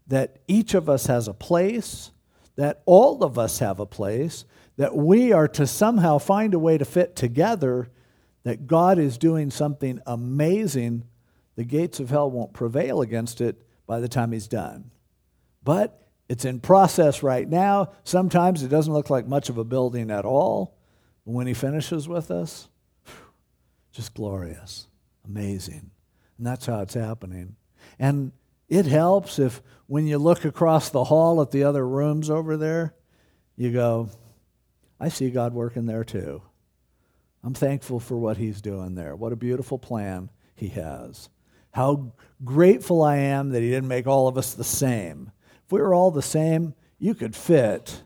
that 0.06 0.38
each 0.46 0.74
of 0.74 0.88
us 0.88 1.06
has 1.06 1.26
a 1.26 1.34
place, 1.34 2.12
that 2.54 2.82
all 2.86 3.24
of 3.24 3.38
us 3.38 3.58
have 3.58 3.80
a 3.80 3.86
place, 3.86 4.44
that 4.76 4.94
we 4.94 5.32
are 5.32 5.48
to 5.48 5.66
somehow 5.66 6.18
find 6.18 6.54
a 6.54 6.58
way 6.58 6.78
to 6.78 6.84
fit 6.84 7.16
together, 7.16 7.90
that 8.44 8.66
God 8.66 8.98
is 8.98 9.18
doing 9.18 9.50
something 9.50 10.00
amazing. 10.06 11.04
The 11.56 11.64
gates 11.64 11.98
of 11.98 12.10
hell 12.10 12.30
won't 12.30 12.52
prevail 12.52 13.00
against 13.00 13.40
it 13.40 13.60
by 13.86 13.98
the 13.98 14.08
time 14.08 14.32
He's 14.32 14.46
done. 14.48 14.90
But 15.64 16.00
it's 16.28 16.44
in 16.44 16.60
process 16.60 17.22
right 17.22 17.48
now. 17.48 17.92
Sometimes 18.04 18.62
it 18.62 18.68
doesn't 18.68 18.92
look 18.92 19.10
like 19.10 19.26
much 19.26 19.48
of 19.48 19.58
a 19.58 19.64
building 19.64 20.10
at 20.10 20.24
all. 20.24 20.76
When 21.24 21.48
He 21.48 21.54
finishes 21.54 22.08
with 22.08 22.30
us, 22.30 22.68
just 23.96 24.14
glorious, 24.14 24.88
amazing. 25.24 25.90
And 26.36 26.46
that's 26.46 26.66
how 26.66 26.80
it's 26.80 26.94
happening. 26.94 27.56
And 27.98 28.32
it 28.68 28.84
helps 28.84 29.38
if 29.38 29.62
when 29.86 30.06
you 30.06 30.18
look 30.18 30.44
across 30.44 30.90
the 30.90 31.04
hall 31.04 31.40
at 31.40 31.50
the 31.50 31.64
other 31.64 31.86
rooms 31.86 32.28
over 32.28 32.56
there, 32.56 32.94
you 33.56 33.72
go, 33.72 34.10
I 35.00 35.08
see 35.08 35.30
God 35.30 35.54
working 35.54 35.86
there 35.86 36.04
too. 36.04 36.42
I'm 37.42 37.54
thankful 37.54 38.00
for 38.00 38.16
what 38.16 38.36
He's 38.36 38.60
doing 38.60 38.94
there. 38.94 39.16
What 39.16 39.32
a 39.32 39.36
beautiful 39.36 39.78
plan 39.78 40.30
He 40.54 40.68
has. 40.68 41.30
How 41.70 42.12
grateful 42.44 43.02
I 43.02 43.16
am 43.16 43.50
that 43.50 43.62
He 43.62 43.70
didn't 43.70 43.88
make 43.88 44.06
all 44.06 44.28
of 44.28 44.36
us 44.36 44.52
the 44.52 44.64
same. 44.64 45.30
If 45.64 45.72
we 45.72 45.80
were 45.80 45.94
all 45.94 46.10
the 46.10 46.22
same, 46.22 46.74
you 46.98 47.14
could 47.14 47.34
fit, 47.34 48.02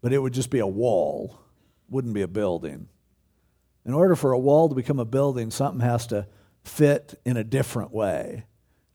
but 0.00 0.12
it 0.12 0.18
would 0.18 0.32
just 0.32 0.50
be 0.50 0.58
a 0.58 0.66
wall, 0.66 1.38
wouldn't 1.88 2.14
be 2.14 2.22
a 2.22 2.28
building. 2.28 2.88
In 3.84 3.94
order 3.94 4.14
for 4.14 4.32
a 4.32 4.38
wall 4.38 4.68
to 4.68 4.74
become 4.74 4.98
a 4.98 5.04
building, 5.04 5.50
something 5.50 5.80
has 5.80 6.06
to 6.08 6.26
fit 6.62 7.18
in 7.24 7.36
a 7.36 7.44
different 7.44 7.92
way 7.92 8.44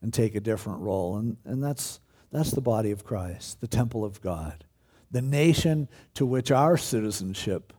and 0.01 0.13
take 0.13 0.35
a 0.35 0.39
different 0.39 0.79
role. 0.79 1.17
And, 1.17 1.37
and 1.43 1.63
that's, 1.63 1.99
that's 2.31 2.51
the 2.51 2.61
body 2.61 2.91
of 2.91 3.03
Christ, 3.03 3.59
the 3.59 3.67
temple 3.67 4.05
of 4.05 4.21
God, 4.21 4.63
the 5.11 5.21
nation 5.21 5.89
to 6.13 6.25
which 6.25 6.51
our 6.51 6.77
citizenship 6.77 7.73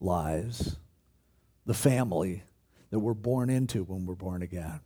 lies, 0.00 0.76
the 1.64 1.74
family 1.74 2.42
that 2.90 2.98
we're 2.98 3.14
born 3.14 3.48
into 3.48 3.84
when 3.84 4.04
we're 4.04 4.14
born 4.14 4.42
again. 4.42 4.80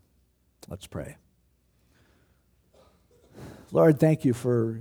Let's 0.68 0.86
pray. 0.86 1.16
Lord, 3.72 3.98
thank 3.98 4.24
you 4.24 4.32
for 4.32 4.80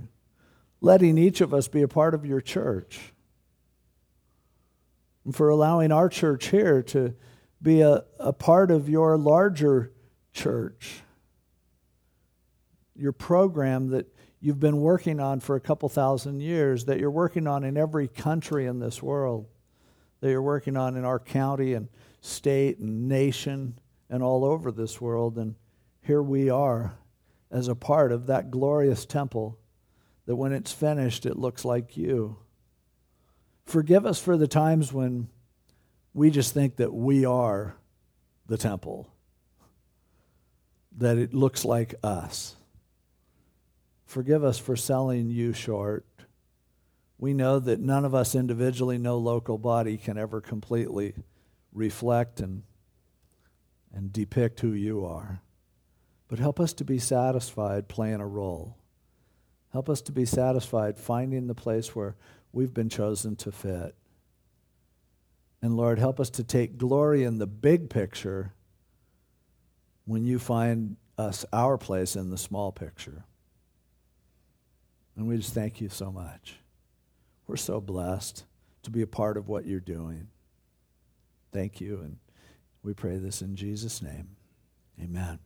letting 0.80 1.18
each 1.18 1.40
of 1.40 1.52
us 1.52 1.66
be 1.68 1.82
a 1.82 1.88
part 1.88 2.14
of 2.14 2.24
your 2.24 2.40
church 2.40 3.12
for 5.34 5.48
allowing 5.48 5.92
our 5.92 6.08
church 6.08 6.48
here 6.48 6.82
to 6.82 7.14
be 7.60 7.80
a, 7.80 8.04
a 8.18 8.32
part 8.32 8.70
of 8.70 8.88
your 8.88 9.16
larger 9.18 9.92
church, 10.32 11.00
your 12.94 13.12
program 13.12 13.88
that 13.88 14.06
you've 14.40 14.60
been 14.60 14.80
working 14.80 15.20
on 15.20 15.40
for 15.40 15.56
a 15.56 15.60
couple 15.60 15.88
thousand 15.88 16.40
years, 16.40 16.84
that 16.84 17.00
you're 17.00 17.10
working 17.10 17.46
on 17.46 17.64
in 17.64 17.76
every 17.76 18.08
country 18.08 18.66
in 18.66 18.78
this 18.78 19.02
world, 19.02 19.46
that 20.20 20.30
you're 20.30 20.42
working 20.42 20.76
on 20.76 20.96
in 20.96 21.04
our 21.04 21.18
county 21.18 21.74
and 21.74 21.88
state 22.20 22.78
and 22.78 23.08
nation 23.08 23.78
and 24.10 24.22
all 24.22 24.44
over 24.44 24.70
this 24.70 25.00
world. 25.00 25.36
And 25.38 25.54
here 26.00 26.22
we 26.22 26.50
are 26.50 26.94
as 27.50 27.68
a 27.68 27.74
part 27.74 28.12
of 28.12 28.26
that 28.26 28.50
glorious 28.50 29.04
temple 29.04 29.58
that 30.26 30.36
when 30.36 30.52
it's 30.52 30.72
finished, 30.72 31.26
it 31.26 31.38
looks 31.38 31.64
like 31.64 31.96
you. 31.96 32.38
Forgive 33.68 34.06
us 34.06 34.18
for 34.18 34.38
the 34.38 34.48
times 34.48 34.94
when 34.94 35.28
we 36.14 36.30
just 36.30 36.54
think 36.54 36.76
that 36.76 36.94
we 36.94 37.26
are 37.26 37.76
the 38.46 38.56
temple, 38.56 39.12
that 40.96 41.18
it 41.18 41.34
looks 41.34 41.66
like 41.66 41.94
us. 42.02 42.56
Forgive 44.06 44.42
us 44.42 44.58
for 44.58 44.74
selling 44.74 45.28
you 45.28 45.52
short. 45.52 46.06
We 47.18 47.34
know 47.34 47.58
that 47.58 47.78
none 47.78 48.06
of 48.06 48.14
us 48.14 48.34
individually, 48.34 48.96
no 48.96 49.18
local 49.18 49.58
body 49.58 49.98
can 49.98 50.16
ever 50.16 50.40
completely 50.40 51.14
reflect 51.70 52.40
and, 52.40 52.62
and 53.92 54.10
depict 54.10 54.60
who 54.60 54.72
you 54.72 55.04
are. 55.04 55.42
But 56.28 56.38
help 56.38 56.58
us 56.58 56.72
to 56.72 56.84
be 56.86 56.98
satisfied 56.98 57.86
playing 57.86 58.20
a 58.20 58.26
role. 58.26 58.78
Help 59.74 59.90
us 59.90 60.00
to 60.00 60.12
be 60.12 60.24
satisfied 60.24 60.98
finding 60.98 61.48
the 61.48 61.54
place 61.54 61.94
where 61.94 62.16
we've 62.52 62.74
been 62.74 62.88
chosen 62.88 63.36
to 63.36 63.52
fit. 63.52 63.94
And 65.60 65.76
Lord, 65.76 65.98
help 65.98 66.20
us 66.20 66.30
to 66.30 66.44
take 66.44 66.78
glory 66.78 67.24
in 67.24 67.38
the 67.38 67.46
big 67.46 67.90
picture 67.90 68.52
when 70.04 70.24
you 70.24 70.38
find 70.38 70.96
us 71.16 71.44
our 71.52 71.76
place 71.76 72.16
in 72.16 72.30
the 72.30 72.38
small 72.38 72.70
picture. 72.70 73.24
And 75.16 75.26
we 75.26 75.36
just 75.36 75.52
thank 75.52 75.80
you 75.80 75.88
so 75.88 76.12
much. 76.12 76.56
We're 77.46 77.56
so 77.56 77.80
blessed 77.80 78.44
to 78.84 78.90
be 78.90 79.02
a 79.02 79.06
part 79.06 79.36
of 79.36 79.48
what 79.48 79.66
you're 79.66 79.80
doing. 79.80 80.28
Thank 81.52 81.80
you. 81.80 82.00
And 82.02 82.18
we 82.82 82.94
pray 82.94 83.18
this 83.18 83.42
in 83.42 83.56
Jesus' 83.56 84.00
name. 84.00 84.36
Amen. 85.02 85.40